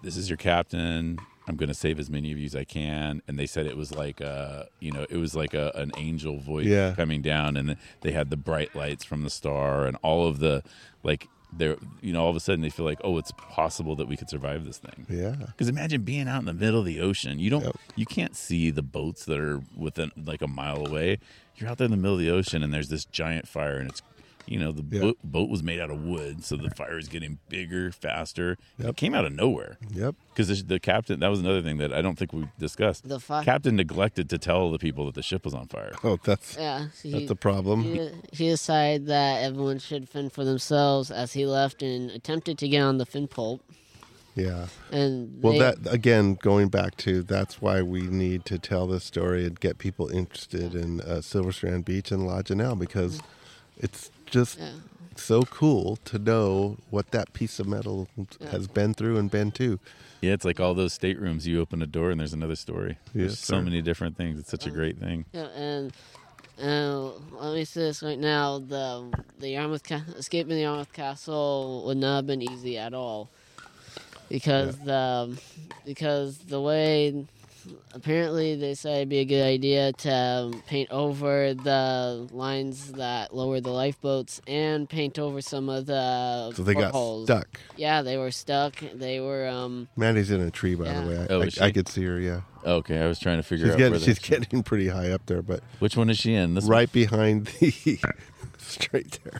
[0.01, 1.19] this is your captain.
[1.51, 3.21] I'm going to save as many of you as I can.
[3.27, 6.37] And they said it was like a, you know, it was like a, an angel
[6.39, 6.93] voice Yeah.
[6.95, 10.63] coming down, and they had the bright lights from the star and all of the
[11.03, 11.27] like.
[11.53, 14.15] They're, you know, all of a sudden they feel like, oh, it's possible that we
[14.15, 15.05] could survive this thing.
[15.09, 15.35] Yeah.
[15.47, 17.39] Because imagine being out in the middle of the ocean.
[17.39, 17.75] You don't, Yep.
[17.97, 21.19] you can't see the boats that are within like a mile away.
[21.57, 23.89] You're out there in the middle of the ocean, and there's this giant fire, and
[23.89, 24.01] it's,
[24.47, 25.01] you know, the Yeah.
[25.01, 28.57] boat, boat was made out of wood, so the fire is getting bigger, faster.
[28.79, 30.15] It came out of nowhere Yep.
[30.29, 31.19] because the, the captain.
[31.19, 33.07] That was another thing that I don't think we discussed.
[33.07, 35.93] The fi- captain neglected to tell the people that the ship was on fire.
[36.03, 37.83] Oh, that's Yeah, he, that's a problem.
[37.83, 42.67] he, he decided that everyone should fend for themselves as he left and attempted to
[42.67, 43.59] get on the Finpulp.
[44.35, 44.67] Yeah.
[44.93, 49.03] And Well, they- that again, going back to that's why we need to tell this
[49.03, 53.19] story and get people interested in uh, Silver Strand Beach and La Janelle because
[53.77, 54.71] it's just Yeah.
[55.15, 58.07] so cool to know what that piece of metal
[58.49, 59.79] has been through and been to.
[60.21, 61.45] Yeah, it's like all those staterooms.
[61.47, 62.97] You open a door and there's another story.
[63.13, 63.61] There's Yes, so sir.
[63.61, 64.39] many different things.
[64.39, 65.25] It's such a great thing.
[65.33, 65.91] Yeah, and
[66.61, 71.83] uh, let me say this right now: the the Yarmouth ca- escaping the Yarmouth Castle
[71.87, 73.29] would not have been easy at all,
[74.29, 75.37] because the
[75.85, 77.25] because the way
[77.93, 83.33] apparently they say it'd be a good idea to um, paint over the lines that
[83.35, 87.27] lower the lifeboats and paint over some of the So they got portholes.
[87.27, 87.59] stuck.
[87.77, 88.75] Yeah, they were stuck.
[88.93, 91.01] They were um Maddie's in a tree, by Yeah.
[91.01, 91.17] the way.
[91.19, 91.65] I, Oh, I.
[91.67, 92.19] I could see her.
[92.19, 95.11] Yeah, Okay, I was trying to figure she's out getting where she's getting pretty high
[95.11, 96.53] up there, but which one is she in.
[96.55, 96.71] This one?
[96.71, 97.99] right behind the
[98.57, 99.39] straight there.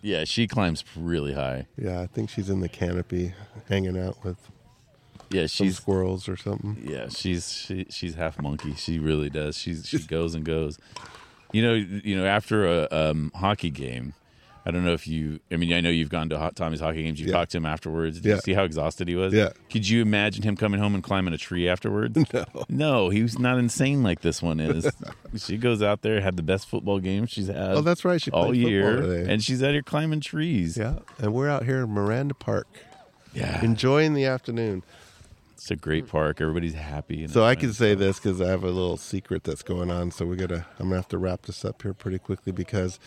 [0.00, 1.66] Yeah, she climbs really high.
[1.76, 3.34] Yeah, I think she's in the canopy,
[3.68, 4.36] hanging out with
[5.30, 6.82] Yeah, some she's squirrels or something.
[6.88, 8.74] yeah, she's she, she's half monkey.
[8.74, 9.56] She really does.
[9.58, 10.78] She's she goes and goes.
[11.52, 14.12] You know, you know, after a um, hockey game,
[14.66, 15.40] I don't know if you.
[15.50, 17.18] I mean, I know you've gone to Hot Tommy's hockey games.
[17.20, 17.32] You Yeah.
[17.32, 18.20] talked to him afterwards.
[18.20, 18.34] Did Yeah.
[18.34, 19.32] you see how exhausted he was?
[19.32, 19.50] Yeah.
[19.70, 22.18] Could you imagine him coming home and climbing a tree afterwards?
[22.34, 22.44] No.
[22.68, 24.90] No, he's not insane like this one is.
[25.38, 27.56] she goes out there, had the best football game she's had.
[27.72, 28.20] Oh, that's right.
[28.20, 30.76] She all year, and she's out here climbing trees.
[30.76, 32.66] yeah, and we're out here in Miranda Park,
[33.32, 33.62] yeah.
[33.64, 34.82] enjoying the afternoon.
[35.58, 36.40] It's a great park.
[36.40, 37.24] Everybody's happy.
[37.24, 37.78] and So I can nice.
[37.78, 40.10] say this because I have a little secret that's going on.
[40.12, 40.66] So we gotta.
[40.78, 42.98] I'm gonna have to wrap this up here pretty quickly because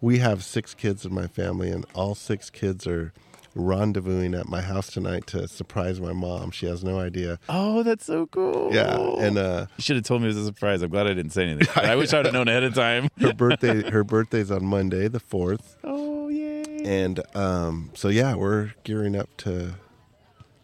[0.00, 3.12] we have six kids in my family, and all six kids are
[3.56, 6.50] rendezvousing at my house tonight to surprise my mom.
[6.52, 7.38] She has no idea.
[7.48, 8.70] Oh, that's so cool.
[8.72, 10.82] Yeah, and uh, you should have told me it was a surprise.
[10.82, 11.68] I'm glad I didn't say anything.
[11.84, 13.08] I wish I'd have known ahead of time.
[13.20, 16.62] her birthday her birthday's on Monday, the fourth, Oh, yay.
[16.84, 19.74] and um, so yeah, we're gearing up to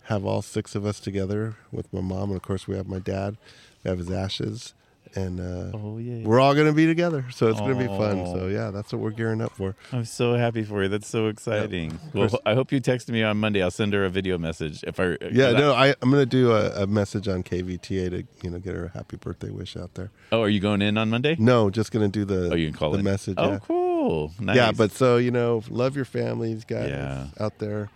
[0.08, 2.98] have all six of us together with my mom, and of course we have my
[2.98, 3.36] dad.
[3.84, 4.74] We have his ashes,
[5.14, 6.22] and uh, Oh, yay.
[6.24, 7.24] we're all going to be together.
[7.30, 8.26] So it's going to be fun.
[8.26, 9.74] So yeah, that's what we're gearing up for.
[9.92, 10.88] I'm so happy for you.
[10.88, 11.98] That's so exciting.
[12.14, 12.40] Well, course.
[12.46, 13.62] I hope you text me on Monday.
[13.62, 14.82] I'll send her a video message.
[14.84, 18.24] If I Yeah, no, I, I'm going to do a, a message on KVTA to
[18.42, 20.10] you know get her a happy birthday wish out there.
[20.32, 21.36] Oh, are you going in on Monday?
[21.38, 23.04] No, just going to do the Oh, you can call the in.
[23.04, 23.34] message.
[23.38, 23.58] Oh, yeah.
[23.62, 24.32] cool.
[24.40, 24.56] Nice.
[24.56, 27.26] Yeah, but so you know, love your families, guys Yeah.
[27.40, 27.90] out there.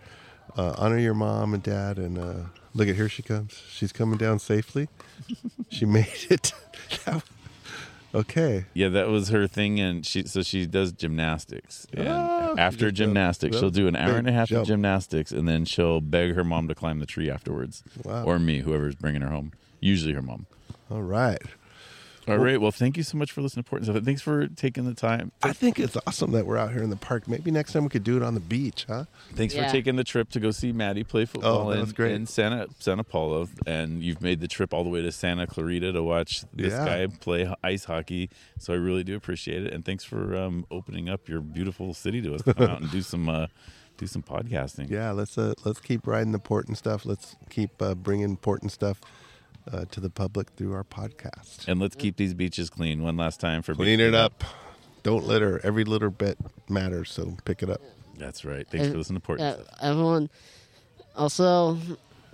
[0.57, 2.33] Uh, honor your mom and dad, and uh,
[2.73, 3.61] look at here she comes.
[3.71, 4.89] She's coming down safely.
[5.69, 6.53] she made it.
[8.15, 8.65] okay.
[8.73, 11.87] Yeah, that was her thing, and she so she does gymnastics.
[11.93, 13.75] And Ah, after just gymnastics, jumped.
[13.75, 14.61] she'll do an hour and a half jump.
[14.63, 18.25] of gymnastics, and then she'll beg her mom to climb the tree afterwards, Wow.
[18.25, 19.53] or me, whoever's bringing her home.
[19.79, 20.45] Usually her mom.
[20.89, 21.41] All right.
[22.31, 22.59] All right.
[22.59, 24.03] Well, thank you so much for listening to important stuff.
[24.03, 25.31] Thanks for taking the time.
[25.43, 27.27] I think it's awesome that we're out here in the park.
[27.27, 29.05] Maybe next time we could do it on the beach, huh?
[29.33, 29.65] Thanks Yeah.
[29.67, 32.11] for taking the trip to go see Maddie play football Oh, that in, great.
[32.13, 35.91] in Santa Santa Paula, and you've made the trip all the way to Santa Clarita
[35.93, 36.85] to watch this Yeah.
[36.85, 38.29] guy play ice hockey.
[38.59, 42.21] So I really do appreciate it, and thanks for um, opening up your beautiful city
[42.21, 42.41] to us.
[42.43, 43.47] Come out and do some uh,
[43.97, 44.89] do some podcasting.
[44.89, 45.11] Yeah.
[45.11, 47.05] Let's uh, let's keep riding the important stuff.
[47.05, 48.99] Let's keep uh, bringing important stuff
[49.71, 51.67] uh, to the public through our podcast.
[51.67, 53.03] And let's keep these beaches clean.
[53.03, 54.43] One last time for Clean it up.
[55.03, 55.59] Don't litter.
[55.63, 56.37] Every little bit
[56.69, 57.11] matters.
[57.11, 57.81] So pick it up.
[58.17, 58.67] That's right.
[58.69, 59.77] Thanks And- for listening to important Yeah, stuff.
[59.81, 60.29] everyone.
[61.15, 61.77] Also,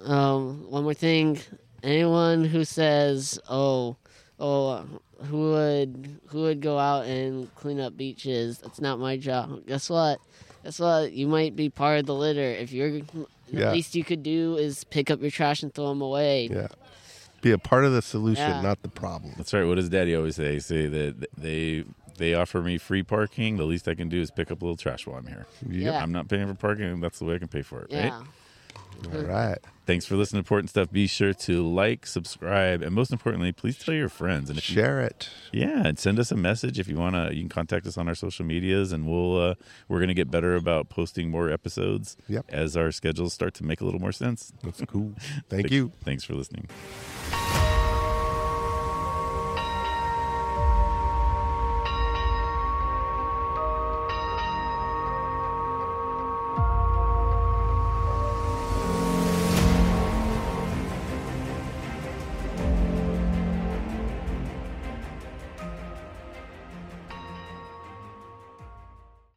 [0.04, 1.40] um, one more thing.
[1.84, 3.96] Anyone who says, "Oh,
[4.40, 4.86] oh,
[5.30, 8.58] who would who would go out and clean up beaches?
[8.60, 10.20] That's not my job." Guess what?
[10.64, 11.14] Guess what?
[11.14, 12.42] You might be part of the litter.
[12.42, 13.04] If you're, Yeah.
[13.52, 16.50] the least you could do is pick up your trash and throw them away.
[16.52, 16.68] Yeah.
[17.42, 18.62] Be a part of the solution, Yeah.
[18.62, 19.34] not the problem.
[19.38, 19.64] That's right.
[19.64, 20.60] What does Daddy always say?
[20.60, 21.84] Say that they
[22.18, 23.58] they offer me free parking.
[23.58, 25.46] The least I can do is pick up a little trash while I'm here.
[25.70, 26.02] Yeah.
[26.02, 27.00] I'm not paying for parking.
[27.00, 28.14] That's the way I can pay for it, right?
[29.12, 29.18] Yeah.
[29.20, 29.58] All right.
[29.86, 30.92] Thanks for listening to Important Stuff.
[30.92, 34.50] Be sure to like, subscribe, and most importantly, please tell your friends.
[34.50, 35.30] And if you, Share it.
[35.54, 37.34] yeah, and send us a message if you want to.
[37.34, 39.56] You can contact us on our social medias, and we'll uh,
[39.88, 42.46] we're gonna get better about posting more episodes Yep.
[42.50, 44.52] as our schedules start to make a little more sense.
[44.62, 45.14] That's cool.
[45.50, 45.94] Thank you.
[46.04, 46.68] Thanks for listening.